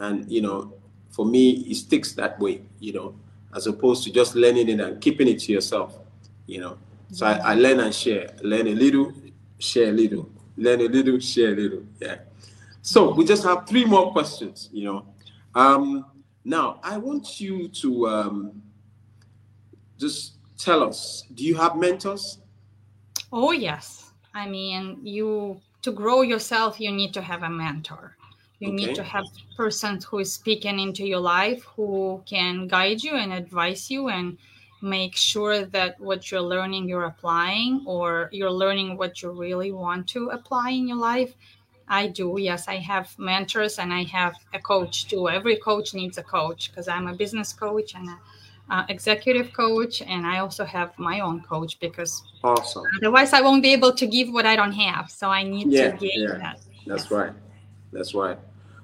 and 0.01 0.31
you 0.31 0.43
know, 0.43 0.75
for 1.11 1.25
me, 1.25 1.51
it 1.69 1.77
sticks 1.77 2.13
that 2.15 2.39
way, 2.41 2.63
you 2.81 2.93
know, 2.93 3.15
as 3.55 3.67
opposed 3.67 4.05
to 4.05 4.13
just 4.13 4.35
learning 4.35 4.69
it 4.69 4.81
and 4.81 5.01
keeping 5.01 5.29
it 5.29 5.41
to 5.41 5.53
yourself, 5.53 5.99
you 6.47 6.61
know. 6.61 6.79
So 7.13 7.27
I, 7.27 7.33
I 7.35 7.55
learn 7.55 7.81
and 7.81 7.95
share, 7.95 8.31
learn 8.43 8.67
a 8.67 8.75
little, 8.75 9.13
share 9.59 9.91
a 9.91 9.93
little, 9.93 10.29
learn 10.57 10.81
a 10.81 10.89
little, 10.89 11.19
share 11.19 11.53
a 11.53 11.57
little. 11.57 11.85
Yeah. 12.01 12.19
So 12.83 13.13
we 13.13 13.25
just 13.25 13.45
have 13.45 13.69
three 13.69 13.85
more 13.85 14.11
questions, 14.13 14.69
you 14.73 14.85
know. 14.85 15.07
Um, 15.55 16.07
now, 16.45 16.81
I 16.83 16.97
want 16.97 17.41
you 17.41 17.69
to 17.69 18.09
um, 18.09 18.63
just 19.99 20.35
tell 20.57 20.83
us 20.83 21.25
do 21.35 21.45
you 21.45 21.57
have 21.57 21.77
mentors? 21.77 22.40
Oh, 23.33 23.53
yes. 23.53 24.13
I 24.35 24.47
mean, 24.49 25.01
you 25.03 25.61
to 25.83 25.93
grow 25.93 26.23
yourself, 26.23 26.81
you 26.81 26.93
need 26.93 27.15
to 27.15 27.23
have 27.23 27.43
a 27.43 27.51
mentor. 27.51 28.17
You 28.59 28.69
okay. 28.69 28.77
need 28.77 28.95
to 28.97 29.03
have 29.03 29.25
a 29.25 29.57
person 29.57 29.99
who 30.09 30.19
is 30.19 30.33
speaking 30.33 30.79
into 30.79 31.07
your 31.07 31.21
life, 31.21 31.63
who 31.65 32.23
can 32.27 32.69
guide 32.69 33.03
you 33.03 33.15
and 33.15 33.33
advise 33.33 33.91
you 33.91 34.09
and 34.09 34.37
make 34.83 35.15
sure 35.17 35.65
that 35.67 36.01
what 36.01 36.31
you're 36.31 36.41
learning 36.41 36.89
you're 36.89 37.05
applying 37.05 37.83
or 37.87 38.29
you're 38.33 38.51
learning 38.51 38.97
what 38.97 39.23
you 39.23 39.31
really 39.31 39.73
want 39.73 40.09
to 40.09 40.31
apply 40.31 40.71
in 40.71 40.89
your 40.89 40.97
life 40.97 41.35
i 41.89 42.07
do 42.07 42.37
yes 42.39 42.67
i 42.67 42.77
have 42.77 43.15
mentors 43.19 43.79
and 43.79 43.93
i 43.93 44.03
have 44.05 44.35
a 44.55 44.59
coach 44.59 45.07
too 45.07 45.29
every 45.29 45.57
coach 45.57 45.93
needs 45.93 46.17
a 46.17 46.23
coach 46.23 46.71
because 46.71 46.89
i'm 46.89 47.09
a 47.09 47.15
business 47.15 47.53
coach 47.53 47.95
and 47.95 48.09
a 48.09 48.19
uh, 48.71 48.85
executive 48.89 49.53
coach 49.53 50.01
and 50.03 50.27
i 50.27 50.39
also 50.39 50.65
have 50.65 50.97
my 50.99 51.21
own 51.21 51.41
coach 51.43 51.79
because 51.81 52.23
awesome. 52.45 52.85
otherwise 52.99 53.33
i 53.33 53.41
won't 53.41 53.63
be 53.63 53.73
able 53.73 53.93
to 53.93 54.07
give 54.07 54.33
what 54.33 54.47
i 54.47 54.57
don't 54.57 54.73
have. 54.73 55.11
So 55.11 55.29
i 55.29 55.43
need 55.43 55.71
yeah, 55.71 55.91
to 55.91 55.97
gain 55.97 56.23
yeah. 56.23 56.39
that. 56.39 56.61
That's 56.87 57.05
yes. 57.05 57.11
right. 57.11 57.33
That's 57.93 58.15
right. 58.15 58.39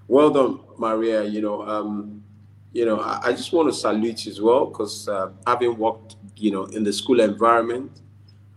Well 0.09 0.31
done 0.31 0.61
maria. 0.79 1.25
You 1.25 1.41
know 1.41 1.63
um 1.63 2.23
you 2.77 2.85
know, 2.85 3.01
I, 3.01 3.29
I 3.29 3.33
just 3.33 3.55
want 3.55 3.73
to 3.73 3.73
salute 3.73 4.27
you 4.27 4.33
as 4.33 4.39
well 4.39 4.67
because 4.67 5.09
uh, 5.09 5.31
having 5.47 5.79
worked, 5.79 6.17
you 6.37 6.51
know, 6.51 6.65
in 6.67 6.85
the 6.85 6.93
school 6.93 7.21
environment, 7.21 8.03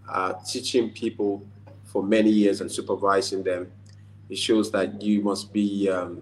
uh, 0.09 0.33
teaching 0.45 0.89
people 0.89 1.41
for 1.85 2.03
many 2.03 2.29
years 2.29 2.59
and 2.59 2.69
supervising 2.69 3.43
them, 3.43 3.71
it 4.29 4.37
shows 4.37 4.71
that 4.71 5.01
you 5.01 5.21
must 5.21 5.53
be 5.53 5.89
um, 5.89 6.21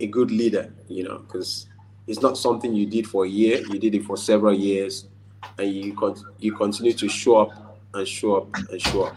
a 0.00 0.06
good 0.06 0.30
leader, 0.30 0.72
you 0.88 1.04
know, 1.04 1.18
because 1.18 1.66
it's 2.12 2.20
not 2.20 2.36
something 2.36 2.74
you 2.74 2.84
did 2.84 3.06
for 3.06 3.24
a 3.24 3.28
year, 3.28 3.62
you 3.70 3.78
did 3.78 3.94
it 3.94 4.04
for 4.04 4.18
several 4.18 4.52
years, 4.52 5.06
and 5.58 5.72
you 5.72 5.94
con- 5.94 6.22
you 6.38 6.54
continue 6.54 6.92
to 6.92 7.08
show 7.08 7.38
up 7.38 7.80
and 7.94 8.06
show 8.06 8.36
up 8.36 8.54
and 8.68 8.82
show 8.82 9.04
up. 9.04 9.16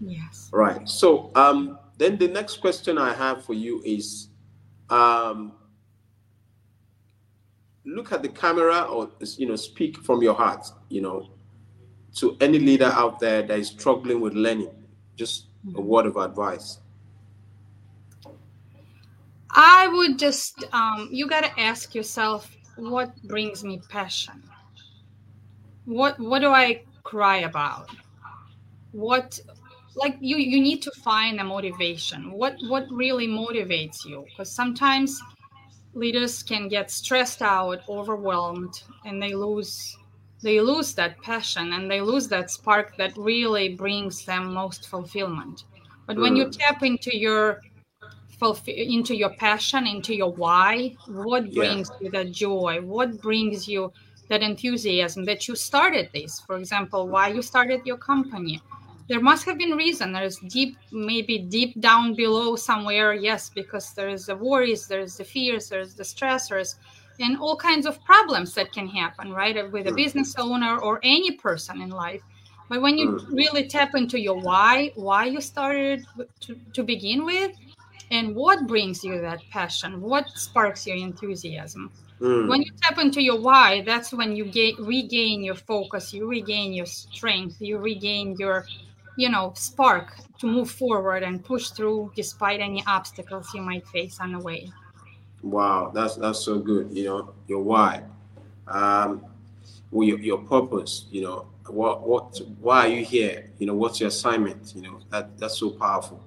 Yes. 0.00 0.48
Right. 0.52 0.88
So 0.88 1.32
um, 1.34 1.80
then 1.96 2.16
the 2.16 2.28
next 2.28 2.60
question 2.60 2.96
I 2.96 3.12
have 3.12 3.44
for 3.44 3.54
you 3.54 3.82
is 3.84 4.28
um, 4.88 5.52
look 7.84 8.12
at 8.12 8.22
the 8.22 8.28
camera 8.28 8.82
or 8.82 9.10
you 9.36 9.48
know 9.48 9.56
speak 9.56 9.98
from 10.04 10.22
your 10.22 10.34
heart 10.34 10.64
you 10.90 11.00
know 11.00 11.28
to 12.14 12.36
any 12.40 12.60
leader 12.60 12.92
out 12.94 13.18
there 13.18 13.42
that 13.42 13.58
is 13.58 13.68
struggling 13.68 14.20
with 14.20 14.34
learning 14.34 14.70
just 15.16 15.46
a 15.64 15.66
mm-hmm. 15.66 15.82
word 15.82 16.06
of 16.06 16.16
advice 16.16 16.78
i 19.58 19.88
would 19.88 20.18
just 20.18 20.64
um, 20.72 21.08
you 21.10 21.28
got 21.28 21.44
to 21.44 21.60
ask 21.60 21.94
yourself 21.94 22.56
what 22.78 23.20
brings 23.24 23.64
me 23.64 23.80
passion? 23.88 24.42
What 25.84 26.18
what 26.18 26.40
do 26.40 26.50
i 26.50 26.82
cry 27.02 27.38
about? 27.38 27.90
What 28.92 29.38
like 29.96 30.16
you 30.20 30.36
you 30.36 30.60
need 30.60 30.80
to 30.82 30.92
find 31.02 31.40
a 31.40 31.44
motivation. 31.44 32.30
What 32.30 32.56
what 32.68 32.86
really 32.90 33.26
motivates 33.26 34.04
you? 34.04 34.24
Because 34.28 34.50
sometimes 34.52 35.20
leaders 35.94 36.42
can 36.42 36.68
get 36.68 36.90
stressed 36.90 37.42
out 37.42 37.80
overwhelmed 37.88 38.82
and 39.04 39.20
they 39.20 39.34
lose 39.34 39.96
they 40.40 40.60
lose 40.60 40.94
that 40.94 41.20
passion 41.22 41.72
and 41.72 41.90
they 41.90 42.00
lose 42.00 42.28
that 42.28 42.50
spark 42.50 42.96
that 42.96 43.16
really 43.16 43.74
brings 43.74 44.24
them 44.24 44.54
most 44.54 44.88
fulfillment. 44.88 45.64
But 46.06 46.16
when 46.16 46.36
you 46.36 46.48
tap 46.48 46.82
into 46.84 47.16
your 47.16 47.60
into 48.66 49.16
your 49.16 49.30
passion, 49.30 49.86
into 49.86 50.14
your 50.14 50.32
why, 50.32 50.94
what 51.06 51.52
brings 51.52 51.90
yeah. 51.90 51.96
you 52.00 52.10
that 52.10 52.32
joy? 52.32 52.80
What 52.82 53.20
brings 53.20 53.66
you 53.66 53.92
that 54.28 54.42
enthusiasm 54.42 55.24
that 55.24 55.48
you 55.48 55.56
started 55.56 56.10
this? 56.12 56.40
For 56.40 56.56
example, 56.56 57.08
why 57.08 57.28
you 57.28 57.42
started 57.42 57.82
your 57.84 57.96
company? 57.96 58.60
There 59.08 59.20
must 59.20 59.46
have 59.46 59.56
been 59.56 59.72
reason. 59.72 60.12
There's 60.12 60.38
deep, 60.38 60.76
maybe 60.92 61.38
deep 61.38 61.80
down 61.80 62.14
below 62.14 62.56
somewhere. 62.56 63.14
Yes, 63.14 63.48
because 63.48 63.94
there's 63.94 64.26
the 64.26 64.36
worries, 64.36 64.86
there's 64.86 65.16
the 65.16 65.24
fears, 65.24 65.70
there's 65.70 65.94
the 65.94 66.02
stressors, 66.02 66.74
and 67.18 67.38
all 67.38 67.56
kinds 67.56 67.86
of 67.86 68.04
problems 68.04 68.54
that 68.54 68.72
can 68.72 68.86
happen, 68.86 69.32
right, 69.32 69.70
with 69.72 69.86
a 69.86 69.90
hmm. 69.90 69.96
business 69.96 70.34
owner 70.38 70.78
or 70.78 71.00
any 71.02 71.32
person 71.32 71.80
in 71.80 71.90
life. 71.90 72.20
But 72.68 72.82
when 72.82 72.98
you 72.98 73.18
hmm. 73.18 73.34
really 73.34 73.66
tap 73.66 73.94
into 73.94 74.20
your 74.20 74.38
why, 74.38 74.92
why 74.94 75.24
you 75.24 75.40
started 75.40 76.04
to, 76.40 76.58
to 76.74 76.82
begin 76.82 77.24
with, 77.24 77.52
and 78.10 78.34
what 78.34 78.66
brings 78.66 79.04
you 79.04 79.20
that 79.20 79.40
passion? 79.50 80.00
What 80.00 80.28
sparks 80.30 80.86
your 80.86 80.96
enthusiasm? 80.96 81.90
Mm. 82.20 82.48
when 82.48 82.62
you 82.62 82.72
tap 82.82 82.98
into 82.98 83.22
your 83.22 83.38
why 83.40 83.80
that's 83.82 84.12
when 84.12 84.34
you 84.34 84.44
get, 84.44 84.76
regain 84.80 85.44
your 85.44 85.54
focus 85.54 86.12
you 86.12 86.26
regain 86.26 86.72
your 86.72 86.84
strength 86.84 87.58
you 87.60 87.78
regain 87.78 88.34
your 88.36 88.66
you 89.16 89.28
know 89.28 89.52
spark 89.54 90.16
to 90.40 90.48
move 90.48 90.68
forward 90.68 91.22
and 91.22 91.44
push 91.44 91.70
through 91.70 92.10
despite 92.16 92.58
any 92.58 92.82
obstacles 92.88 93.54
you 93.54 93.62
might 93.62 93.86
face 93.86 94.18
on 94.18 94.32
the 94.32 94.38
way. 94.40 94.68
Wow 95.42 95.92
that's 95.94 96.16
that's 96.16 96.40
so 96.40 96.58
good 96.58 96.88
you 96.92 97.04
know 97.04 97.34
your 97.46 97.62
why. 97.62 98.02
Um 98.66 99.24
well, 99.92 100.06
your, 100.06 100.18
your 100.18 100.38
purpose 100.38 101.06
you 101.12 101.22
know 101.22 101.46
what 101.68 102.02
what 102.02 102.40
why 102.60 102.86
are 102.86 102.88
you 102.88 103.04
here? 103.04 103.50
You 103.58 103.66
know 103.66 103.74
what's 103.74 104.00
your 104.00 104.08
assignment? 104.08 104.72
You 104.74 104.82
know 104.82 105.00
that 105.10 105.38
that's 105.38 105.58
so 105.58 105.70
powerful 105.70 106.20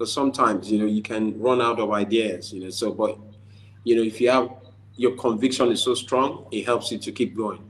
because 0.00 0.14
sometimes 0.14 0.72
you 0.72 0.78
know 0.78 0.86
you 0.86 1.02
can 1.02 1.38
run 1.38 1.60
out 1.60 1.78
of 1.78 1.90
ideas 1.90 2.54
you 2.54 2.64
know 2.64 2.70
so 2.70 2.90
but 2.90 3.18
you 3.84 3.94
know 3.94 4.02
if 4.02 4.18
you 4.18 4.30
have 4.30 4.48
your 4.96 5.14
conviction 5.16 5.70
is 5.70 5.82
so 5.82 5.92
strong 5.94 6.46
it 6.50 6.64
helps 6.64 6.90
you 6.90 6.96
to 6.98 7.12
keep 7.12 7.36
going. 7.36 7.62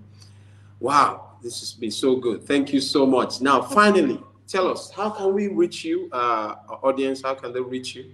Wow 0.78 1.26
this 1.42 1.58
has 1.58 1.72
been 1.72 1.90
so 1.90 2.16
good. 2.16 2.44
Thank 2.44 2.72
you 2.72 2.80
so 2.80 3.04
much. 3.04 3.40
Now 3.40 3.60
finally 3.60 4.22
tell 4.46 4.68
us 4.68 4.92
how 4.92 5.10
can 5.10 5.34
we 5.34 5.48
reach 5.48 5.84
you 5.84 6.08
uh 6.12 6.54
audience? 6.84 7.20
How 7.20 7.34
can 7.34 7.52
they 7.52 7.60
reach 7.60 7.96
you? 7.96 8.04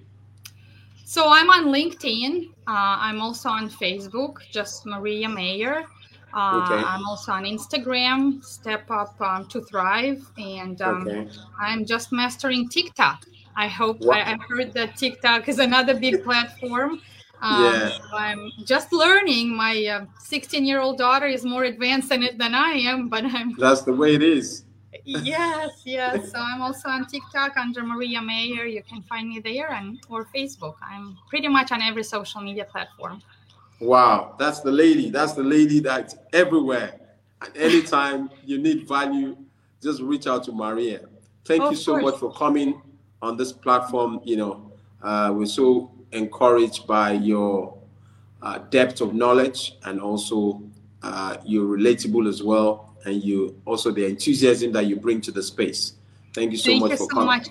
So 1.04 1.28
i'm 1.28 1.50
on 1.50 1.66
linkedin. 1.66 2.46
Uh, 2.66 2.96
i'm 3.06 3.20
also 3.20 3.50
on 3.50 3.68
facebook 3.68 4.38
just 4.50 4.86
maria 4.86 5.28
Maier 5.28 5.84
uh, 6.36 6.62
okay. 6.62 6.84
I'm 6.86 7.06
also 7.06 7.32
on 7.32 7.44
Instagram, 7.44 8.44
Step 8.44 8.90
Up 8.90 9.18
um, 9.22 9.46
to 9.48 9.62
Thrive, 9.62 10.22
and 10.36 10.80
um, 10.82 11.08
okay. 11.08 11.28
I'm 11.58 11.86
just 11.86 12.12
mastering 12.12 12.68
TikTok. 12.68 13.24
I 13.56 13.68
hope 13.68 14.02
I, 14.04 14.20
I, 14.20 14.38
heard 14.46 14.74
that 14.74 14.96
TikTok 14.96 15.48
is 15.48 15.58
another 15.58 15.94
big 15.98 16.22
platform. 16.28 17.00
Um, 17.40 17.64
yeah. 17.64 17.98
I'm 18.12 18.52
just 18.66 18.92
learning. 18.92 19.56
My 19.56 20.04
16 20.18 20.62
uh, 20.62 20.66
year 20.66 20.80
old 20.80 20.98
daughter 20.98 21.26
is 21.26 21.42
more 21.42 21.64
advanced 21.64 22.12
in 22.12 22.22
it 22.22 22.36
than 22.36 22.54
I 22.54 22.72
am, 22.72 23.08
but 23.08 23.24
I'm. 23.24 23.54
That's 23.58 23.82
the 23.82 23.94
way 23.94 24.14
it 24.14 24.22
is. 24.22 24.64
yes, 25.04 25.70
yes. 25.86 26.32
So 26.32 26.38
I'm 26.38 26.60
also 26.60 26.90
on 26.90 27.06
TikTok 27.06 27.56
under 27.56 27.82
Maria 27.82 28.20
Maier. 28.20 28.70
You 28.70 28.82
can 28.82 29.00
find 29.04 29.30
me 29.30 29.40
there 29.40 29.72
and 29.72 29.98
or 30.10 30.26
Facebook. 30.26 30.74
I'm 30.82 31.16
pretty 31.30 31.48
much 31.48 31.72
on 31.72 31.80
every 31.80 32.04
social 32.04 32.42
media 32.42 32.66
platform. 32.66 33.22
Wow, 33.80 34.36
that's 34.38 34.60
the 34.60 34.72
lady. 34.72 35.10
That's 35.10 35.32
the 35.32 35.42
lady 35.42 35.80
that's 35.80 36.16
everywhere. 36.32 36.98
And 37.42 37.56
anytime 37.56 38.30
you 38.44 38.58
need 38.58 38.88
value, 38.88 39.36
just 39.82 40.00
reach 40.00 40.26
out 40.26 40.44
to 40.44 40.52
Maria. 40.52 41.00
Thank 41.44 41.70
you 41.70 41.76
so 41.76 41.98
much 41.98 42.16
for 42.16 42.32
coming 42.32 42.80
on 43.22 43.36
this 43.36 43.52
platform, 43.52 44.20
you 44.24 44.36
know, 44.36 44.72
uh, 45.02 45.32
we're 45.34 45.46
so 45.46 45.90
encouraged 46.12 46.86
by 46.86 47.12
your 47.12 47.76
uh, 48.42 48.58
depth 48.70 49.00
of 49.00 49.14
knowledge 49.14 49.76
and 49.84 50.00
also 50.00 50.62
uh, 51.02 51.36
you're 51.44 51.76
relatable 51.76 52.28
as 52.28 52.42
well, 52.42 52.94
and 53.04 53.22
you 53.22 53.60
also 53.64 53.90
the 53.90 54.04
enthusiasm 54.04 54.72
that 54.72 54.86
you 54.86 54.96
bring 54.96 55.20
to 55.20 55.30
the 55.30 55.42
space. 55.42 55.94
Thank 56.34 56.52
you 56.52 56.58
so 56.58 56.70
Thank 56.70 56.80
much 56.82 56.90
you 56.92 56.96
for 56.96 57.04
so 57.04 57.08
coming. 57.08 57.26
Much. 57.26 57.48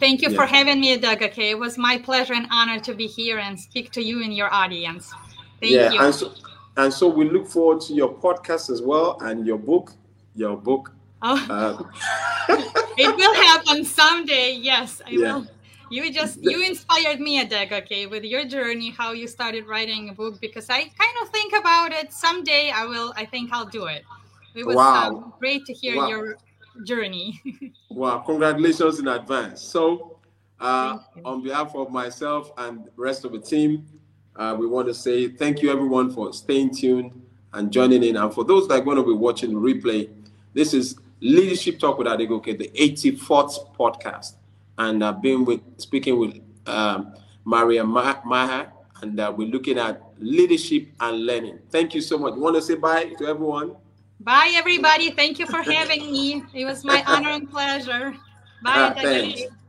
Thank 0.00 0.22
you 0.22 0.30
yeah. 0.30 0.36
for 0.36 0.46
having 0.46 0.80
me, 0.80 0.96
Doug. 0.96 1.22
Okay, 1.22 1.50
it 1.50 1.58
was 1.58 1.78
my 1.78 1.98
pleasure 1.98 2.34
and 2.34 2.46
honor 2.50 2.80
to 2.80 2.94
be 2.94 3.06
here 3.06 3.38
and 3.38 3.58
speak 3.58 3.92
to 3.92 4.02
you 4.02 4.22
and 4.22 4.34
your 4.34 4.52
audience. 4.52 5.12
Thank 5.60 5.72
yeah, 5.72 5.92
you. 5.92 6.00
And 6.00 6.14
so, 6.14 6.32
and 6.76 6.92
so 6.92 7.08
we 7.08 7.28
look 7.28 7.46
forward 7.46 7.80
to 7.82 7.94
your 7.94 8.12
podcast 8.12 8.70
as 8.70 8.82
well 8.82 9.18
and 9.20 9.46
your 9.46 9.58
book. 9.58 9.92
Your 10.34 10.56
book. 10.56 10.92
Oh. 11.22 11.46
Uh, 11.50 11.82
it 12.98 13.16
will 13.16 13.34
happen 13.34 13.84
someday. 13.84 14.52
Yes, 14.52 15.00
I 15.06 15.10
yeah. 15.10 15.18
will. 15.36 15.46
You 15.88 16.12
just 16.12 16.42
you 16.42 16.62
inspired 16.62 17.20
me, 17.20 17.42
Adegoke, 17.44 18.10
with 18.10 18.24
your 18.24 18.44
journey, 18.44 18.90
how 18.90 19.12
you 19.12 19.28
started 19.28 19.66
writing 19.66 20.08
a 20.08 20.12
book, 20.12 20.40
because 20.40 20.68
I 20.68 20.80
kind 20.80 21.16
of 21.22 21.28
think 21.28 21.52
about 21.52 21.92
it. 21.92 22.12
Someday 22.12 22.72
I 22.74 22.84
will. 22.86 23.14
I 23.16 23.24
think 23.24 23.52
I'll 23.52 23.66
do 23.66 23.86
it. 23.86 24.02
It 24.54 24.66
was 24.66 24.76
wow. 24.76 25.08
um, 25.08 25.32
great 25.38 25.64
to 25.66 25.72
hear 25.72 25.96
wow. 25.96 26.08
your 26.08 26.38
journey. 26.84 27.40
wow! 27.90 28.18
Congratulations 28.18 28.98
in 28.98 29.06
advance. 29.06 29.62
So, 29.62 30.18
uh, 30.58 30.98
on 31.24 31.42
behalf 31.42 31.74
of 31.76 31.90
myself 31.90 32.50
and 32.58 32.84
the 32.84 32.90
rest 32.96 33.24
of 33.24 33.32
the 33.32 33.40
team, 33.40 33.86
uh, 34.36 34.56
we 34.58 34.66
want 34.66 34.86
to 34.88 34.94
say 34.94 35.28
thank 35.28 35.62
you 35.62 35.70
everyone 35.70 36.12
for 36.12 36.32
staying 36.32 36.74
tuned 36.74 37.20
and 37.52 37.72
joining 37.72 38.02
in. 38.02 38.16
And 38.16 38.32
for 38.32 38.44
those 38.44 38.68
that 38.68 38.74
are 38.74 38.84
going 38.84 38.98
to 38.98 39.04
be 39.04 39.12
watching 39.12 39.50
the 39.50 39.58
replay, 39.58 40.10
this 40.52 40.74
is 40.74 40.96
Leadership 41.20 41.78
Talk 41.78 41.98
with 41.98 42.06
Adegoke, 42.06 42.58
the 42.58 42.68
84th 42.68 43.74
podcast. 43.76 44.34
And 44.78 45.02
I've 45.02 45.22
been 45.22 45.44
with 45.44 45.60
speaking 45.78 46.18
with 46.18 46.40
um, 46.66 47.14
Maria 47.44 47.82
Maier, 47.82 48.70
and 49.02 49.18
uh, 49.18 49.32
we're 49.34 49.48
looking 49.48 49.78
at 49.78 50.02
leadership 50.18 50.88
and 51.00 51.24
learning. 51.24 51.58
Thank 51.70 51.94
you 51.94 52.00
so 52.00 52.18
much. 52.18 52.34
You 52.34 52.40
want 52.40 52.56
to 52.56 52.62
say 52.62 52.74
bye 52.74 53.04
to 53.18 53.26
everyone? 53.26 53.76
Bye, 54.20 54.52
everybody. 54.54 55.10
Thank 55.10 55.38
you 55.38 55.46
for 55.46 55.62
having 55.62 56.10
me. 56.10 56.42
It 56.54 56.64
was 56.64 56.84
my 56.84 57.02
honor 57.06 57.30
and 57.30 57.50
pleasure. 57.50 58.14
Bye, 58.62 58.94
uh, 58.96 59.65